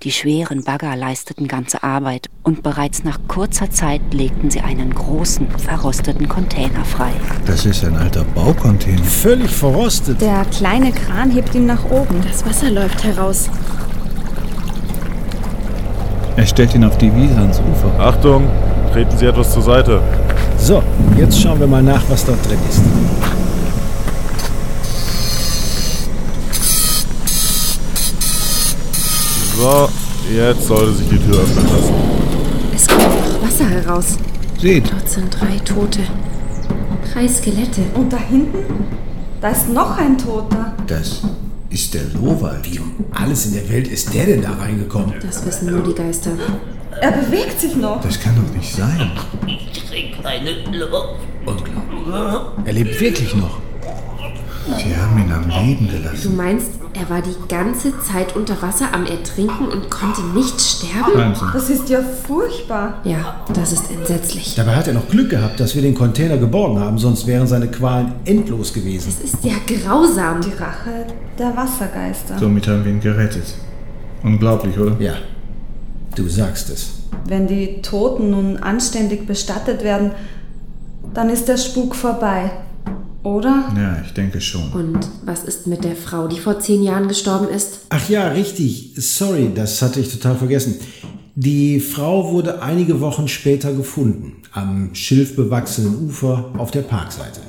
Die 0.02 0.12
schweren 0.12 0.64
Bagger 0.64 0.96
leisteten 0.96 1.46
ganze 1.46 1.82
Arbeit 1.82 2.30
und 2.42 2.62
bereits 2.62 3.04
nach 3.04 3.18
kurzer 3.28 3.70
Zeit 3.70 4.00
legten 4.12 4.50
sie 4.50 4.62
einen 4.62 4.94
großen, 4.94 5.46
verrosteten 5.58 6.26
Container 6.26 6.86
frei. 6.86 7.10
Das 7.44 7.66
ist 7.66 7.84
ein 7.84 7.98
alter 7.98 8.24
Baucontainer. 8.24 9.04
Völlig 9.04 9.50
verrostet. 9.50 10.18
Der 10.22 10.46
kleine 10.46 10.92
Kran 10.92 11.30
hebt 11.30 11.54
ihn 11.54 11.66
nach 11.66 11.84
oben. 11.90 12.22
Das 12.26 12.46
Wasser 12.46 12.70
läuft 12.70 13.04
heraus. 13.04 13.50
Er 16.36 16.46
stellt 16.46 16.74
ihn 16.74 16.84
auf 16.84 16.96
die 16.96 17.14
Wiese 17.14 17.36
ans 17.36 17.60
Ufer. 17.60 18.00
Achtung, 18.00 18.48
treten 18.94 19.18
Sie 19.18 19.26
etwas 19.26 19.52
zur 19.52 19.62
Seite. 19.62 20.00
So, 20.56 20.82
jetzt 21.18 21.38
schauen 21.38 21.60
wir 21.60 21.66
mal 21.66 21.82
nach, 21.82 22.02
was 22.08 22.24
dort 22.24 22.42
drin 22.48 22.58
ist. 22.70 22.80
So, 29.60 29.88
jetzt 30.34 30.66
sollte 30.66 30.92
sich 30.94 31.08
die 31.10 31.18
Tür 31.18 31.40
öffnen 31.42 31.66
lassen. 31.66 31.94
Es 32.74 32.86
kommt 32.88 33.02
einfach 33.04 33.42
Wasser 33.42 33.68
heraus. 33.68 34.16
Seht, 34.58 34.90
Dort 34.90 35.06
sind 35.08 35.28
drei 35.38 35.58
Tote. 35.58 36.00
Drei 37.12 37.28
Skelette. 37.28 37.82
Und 37.94 38.10
da 38.10 38.16
hinten? 38.16 38.58
Da 39.42 39.50
ist 39.50 39.68
noch 39.68 39.98
ein 39.98 40.16
Toter. 40.16 40.72
das 40.86 41.20
ist 41.68 41.92
der 41.94 42.04
Lowald. 42.14 42.70
Wie 42.72 42.78
um 42.78 42.92
alles 43.12 43.46
in 43.46 43.52
der 43.54 43.68
Welt 43.68 43.88
ist 43.88 44.14
der 44.14 44.24
denn 44.26 44.40
da 44.42 44.52
reingekommen? 44.54 45.14
Das 45.20 45.44
wissen 45.44 45.70
nur 45.70 45.82
die 45.82 45.94
Geister. 45.94 46.30
Er 47.02 47.12
bewegt 47.12 47.60
sich 47.60 47.76
noch. 47.76 48.00
Das 48.00 48.18
kann 48.18 48.34
doch 48.36 48.56
nicht 48.56 48.74
sein. 48.74 49.10
Ich 49.46 49.88
krieg 49.90 50.22
keine 50.22 50.52
Luft. 50.78 51.20
Unglaublich. 51.44 52.66
Er 52.66 52.72
lebt 52.72 52.98
wirklich 53.00 53.34
noch. 53.36 53.58
Sie 54.78 54.96
haben 54.96 55.18
ihn 55.22 55.32
am 55.32 55.48
Leben 55.66 55.86
Du 55.88 55.96
gelassen. 55.98 56.36
meinst, 56.36 56.70
er 56.94 57.08
war 57.08 57.22
die 57.22 57.34
ganze 57.48 57.98
Zeit 58.00 58.34
unter 58.36 58.60
Wasser 58.62 58.92
am 58.92 59.06
Ertrinken 59.06 59.68
und 59.68 59.90
konnte 59.90 60.22
nicht 60.34 60.60
sterben? 60.60 61.14
Wahnsinn. 61.14 61.48
Das 61.52 61.70
ist 61.70 61.88
ja 61.88 62.00
furchtbar. 62.02 63.00
Ja, 63.04 63.44
das 63.54 63.72
ist 63.72 63.90
entsetzlich. 63.90 64.54
Dabei 64.54 64.76
hat 64.76 64.88
er 64.88 64.94
noch 64.94 65.08
Glück 65.08 65.30
gehabt, 65.30 65.60
dass 65.60 65.74
wir 65.74 65.82
den 65.82 65.94
Container 65.94 66.36
geborgen 66.36 66.80
haben, 66.80 66.98
sonst 66.98 67.26
wären 67.26 67.46
seine 67.46 67.68
Qualen 67.68 68.12
endlos 68.24 68.72
gewesen. 68.72 69.08
Es 69.08 69.32
ist 69.32 69.44
ja 69.44 69.54
grausam. 69.66 70.40
Die 70.40 70.50
Rache 70.50 71.06
der 71.38 71.56
Wassergeister. 71.56 72.38
Somit 72.38 72.66
haben 72.66 72.84
wir 72.84 72.92
ihn 72.92 73.00
gerettet. 73.00 73.54
Unglaublich, 74.22 74.78
oder? 74.78 74.96
Ja, 75.00 75.14
du 76.14 76.28
sagst 76.28 76.70
es. 76.70 76.92
Wenn 77.26 77.46
die 77.46 77.80
Toten 77.82 78.30
nun 78.30 78.56
anständig 78.56 79.26
bestattet 79.26 79.84
werden, 79.84 80.12
dann 81.14 81.30
ist 81.30 81.48
der 81.48 81.56
Spuk 81.56 81.94
vorbei. 81.94 82.50
Oder? 83.22 83.70
Ja, 83.76 84.00
ich 84.04 84.12
denke 84.12 84.40
schon. 84.40 84.72
Und 84.72 85.08
was 85.24 85.44
ist 85.44 85.66
mit 85.66 85.84
der 85.84 85.94
Frau, 85.94 86.26
die 86.26 86.38
vor 86.38 86.58
zehn 86.58 86.82
Jahren 86.82 87.06
gestorben 87.08 87.48
ist? 87.48 87.80
Ach 87.90 88.08
ja, 88.08 88.28
richtig. 88.28 88.92
Sorry, 88.96 89.50
das 89.54 89.82
hatte 89.82 90.00
ich 90.00 90.10
total 90.10 90.36
vergessen. 90.36 90.76
Die 91.34 91.80
Frau 91.80 92.32
wurde 92.32 92.62
einige 92.62 93.00
Wochen 93.00 93.28
später 93.28 93.72
gefunden, 93.72 94.42
am 94.52 94.94
schilfbewachsenen 94.94 96.06
Ufer 96.08 96.50
auf 96.56 96.70
der 96.70 96.82
Parkseite. 96.82 97.40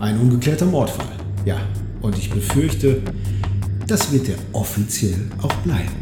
Ein 0.00 0.18
ungeklärter 0.18 0.66
Mordfall. 0.66 1.06
Ja, 1.44 1.56
und 2.00 2.16
ich 2.18 2.30
befürchte, 2.30 3.02
das 3.86 4.12
wird 4.12 4.28
er 4.28 4.36
offiziell 4.52 5.30
auch 5.42 5.54
bleiben. 5.56 6.01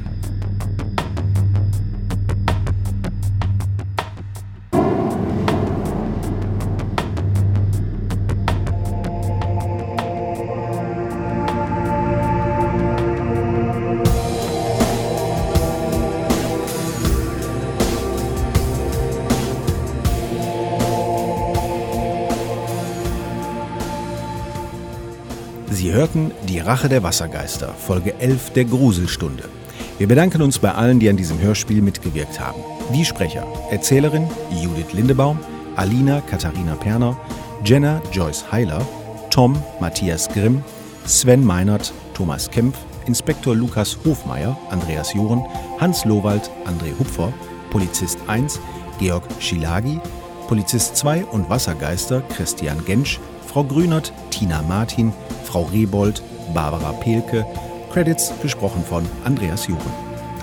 Rache 26.71 26.89
der 26.89 27.03
Wassergeister, 27.03 27.75
Folge 27.75 28.15
11 28.21 28.51
der 28.51 28.65
Gruselstunde. 28.65 29.43
Wir 29.99 30.07
bedanken 30.07 30.41
uns 30.41 30.61
bei 30.61 30.71
allen, 30.71 31.01
die 31.01 31.11
an 31.11 31.17
diesem 31.17 31.41
Hörspiel 31.41 31.83
mitgewirkt 31.83 32.39
haben. 32.39 32.63
Die 32.95 33.05
Sprecher: 33.05 33.45
Erzählerin 33.73 34.29
Judith 34.53 34.93
Lindebaum, 34.93 35.41
Alina 35.75 36.21
Katharina 36.21 36.77
Perner, 36.77 37.17
Jenna 37.65 38.01
Joyce 38.13 38.53
Heiler, 38.53 38.87
Tom 39.31 39.61
Matthias 39.81 40.29
Grimm, 40.29 40.63
Sven 41.07 41.45
Meinert, 41.45 41.93
Thomas 42.15 42.49
Kempf, 42.49 42.79
Inspektor 43.05 43.57
Lukas 43.57 43.99
Hofmeier, 44.05 44.57
Andreas 44.71 45.13
Joren, 45.13 45.45
Hans 45.81 46.05
Lowald, 46.05 46.53
André 46.67 46.97
Hupfer, 46.97 47.33
Polizist 47.71 48.17
1 48.29 48.61
Georg 49.01 49.25
Schilagi, 49.41 49.99
Polizist 50.47 50.97
2 50.99 51.25
und 51.25 51.51
Wassergeister 51.51 52.21
Christian 52.37 52.85
Gensch, 52.85 53.19
Frau 53.49 53.65
Grünert, 53.65 54.13
Tina 54.31 54.63
Martin, 54.63 55.13
Frau 55.43 55.63
Rebold, 55.65 56.23
Barbara 56.53 56.93
Pelke, 56.93 57.47
Credits 57.93 58.33
gesprochen 58.41 58.85
von 58.85 59.05
Andreas 59.25 59.67
Joren. 59.67 59.93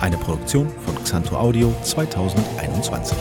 Eine 0.02 0.18
Produktion 0.18 0.70
von 0.86 1.04
Xanto 1.04 1.36
Audio 1.36 1.74
2021. 1.84 3.18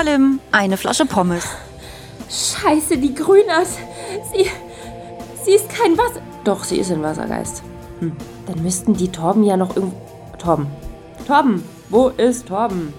palim. 0.00 0.40
Eine 0.50 0.78
Flasche 0.78 1.04
Pommes. 1.04 1.44
Scheiße, 2.30 2.96
die 2.96 3.14
Grünert. 3.14 3.68
Sie. 4.32 4.46
Sie 5.44 5.52
ist 5.52 5.68
kein 5.68 5.98
Wasser. 5.98 6.22
Doch, 6.44 6.64
sie 6.64 6.78
ist 6.78 6.90
ein 6.90 7.02
Wassergeist. 7.02 7.62
Hm. 7.98 8.16
Dann 8.46 8.62
müssten 8.62 8.94
die 8.94 9.08
Torben 9.08 9.44
ja 9.44 9.58
noch 9.58 9.76
irgendwo. 9.76 9.98
Torben. 10.38 10.68
Torben! 11.26 11.62
Wo 11.90 12.08
ist 12.08 12.46
Torben? 12.46 12.94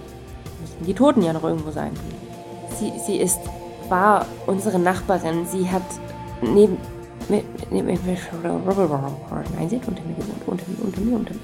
Müssten 0.62 0.86
die 0.86 0.93
Toten 0.93 1.24
ja 1.24 1.34
noch 1.34 1.43
irgendwo 1.43 1.72
sein. 1.72 1.91
Sie, 2.80 2.93
sie 3.04 3.18
ist. 3.18 3.39
war 3.89 4.28
unsere 4.45 4.78
Nachbarin. 4.78 5.47
Sie 5.47 5.72
hat 5.72 5.82
neben 6.41 6.78
Nein, 7.30 7.43
sie 9.70 9.78
hat 9.78 9.88
unter 9.88 10.04
mir 10.04 10.16
gewohnt. 10.16 10.43
Unter 10.45 10.66
mir, 10.68 10.84
unter 10.84 11.02
mir, 11.02 11.16
unter 11.16 11.34
mir. 11.34 11.39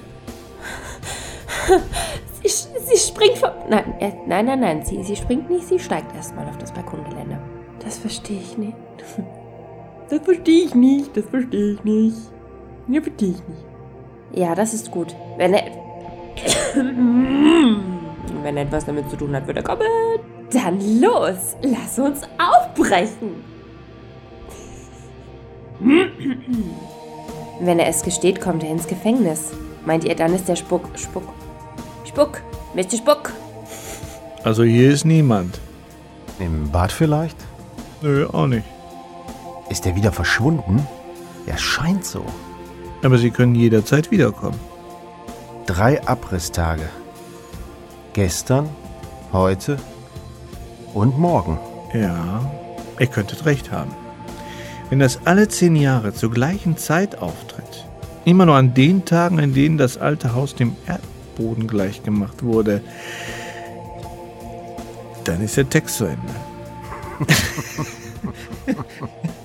Sie, 2.90 2.98
springt 2.98 3.38
vom. 3.38 3.50
Nein, 3.68 3.94
äh, 4.00 4.12
nein, 4.26 4.46
nein, 4.46 4.60
nein. 4.60 4.84
Sie, 4.84 5.02
sie 5.02 5.16
springt 5.16 5.50
nicht, 5.50 5.66
sie 5.66 5.78
steigt 5.78 6.14
erstmal 6.14 6.46
auf 6.48 6.58
das 6.58 6.72
Balkongelände. 6.72 7.38
Das 7.84 7.98
verstehe 7.98 8.40
ich 8.40 8.56
nicht. 8.58 8.76
Das 10.08 10.20
verstehe 10.22 10.64
ich 10.64 10.74
nicht, 10.74 11.16
das 11.16 11.24
verstehe 11.26 11.72
ich 11.74 11.84
nicht. 11.84 12.16
Ja, 12.88 13.00
verstehe 13.02 13.28
ich 13.30 13.48
nicht. 13.48 13.64
Ja, 14.32 14.54
das 14.54 14.72
ist 14.74 14.90
gut. 14.90 15.14
Wenn 15.36 15.54
er. 15.54 15.64
Wenn 18.42 18.56
er 18.56 18.62
etwas 18.62 18.84
damit 18.84 19.10
zu 19.10 19.16
tun 19.16 19.34
hat, 19.34 19.46
wird 19.46 19.56
er 19.58 19.62
kommen. 19.62 19.82
Dann 20.52 21.00
los, 21.00 21.56
lass 21.62 21.98
uns 21.98 22.22
aufbrechen. 22.38 23.44
Wenn 27.60 27.78
er 27.78 27.88
es 27.88 28.02
gesteht, 28.02 28.40
kommt 28.40 28.62
er 28.62 28.70
ins 28.70 28.86
Gefängnis. 28.86 29.52
Meint 29.84 30.04
ihr, 30.04 30.14
dann 30.14 30.34
ist 30.34 30.48
der 30.48 30.56
Spuck. 30.56 30.88
Spuck. 30.96 31.24
Spuck. 32.08 32.42
Mr. 32.74 32.96
Spuck. 32.96 33.32
Also 34.42 34.62
hier 34.62 34.90
ist 34.90 35.04
niemand. 35.04 35.60
Im 36.38 36.70
Bad 36.70 36.90
vielleicht? 36.90 37.36
Nö, 38.00 38.26
auch 38.26 38.46
nicht. 38.46 38.64
Ist 39.68 39.84
er 39.86 39.94
wieder 39.94 40.12
verschwunden? 40.12 40.86
Ja, 41.46 41.58
scheint 41.58 42.04
so. 42.04 42.24
Aber 43.02 43.18
Sie 43.18 43.30
können 43.30 43.54
jederzeit 43.54 44.10
wiederkommen. 44.10 44.58
Drei 45.66 46.02
Abrisstage. 46.06 46.88
Gestern, 48.14 48.70
heute 49.32 49.76
und 50.94 51.18
morgen. 51.18 51.58
Ja, 51.92 52.40
ihr 52.98 53.06
könntet 53.06 53.44
recht 53.44 53.70
haben. 53.70 53.90
Wenn 54.88 54.98
das 54.98 55.20
alle 55.26 55.48
zehn 55.48 55.76
Jahre 55.76 56.14
zur 56.14 56.30
gleichen 56.30 56.78
Zeit 56.78 57.18
auftritt, 57.18 57.86
immer 58.24 58.46
nur 58.46 58.56
an 58.56 58.72
den 58.72 59.04
Tagen, 59.04 59.38
an 59.40 59.52
denen 59.52 59.76
das 59.76 59.98
alte 59.98 60.34
Haus 60.34 60.54
dem 60.54 60.74
Erdboden 61.38 61.68
gleichgemacht 61.68 62.42
wurde, 62.42 62.82
dann 65.24 65.42
ist 65.42 65.56
der 65.56 65.70
Text 65.70 65.96
zu 65.96 66.06
Ende. 66.06 66.34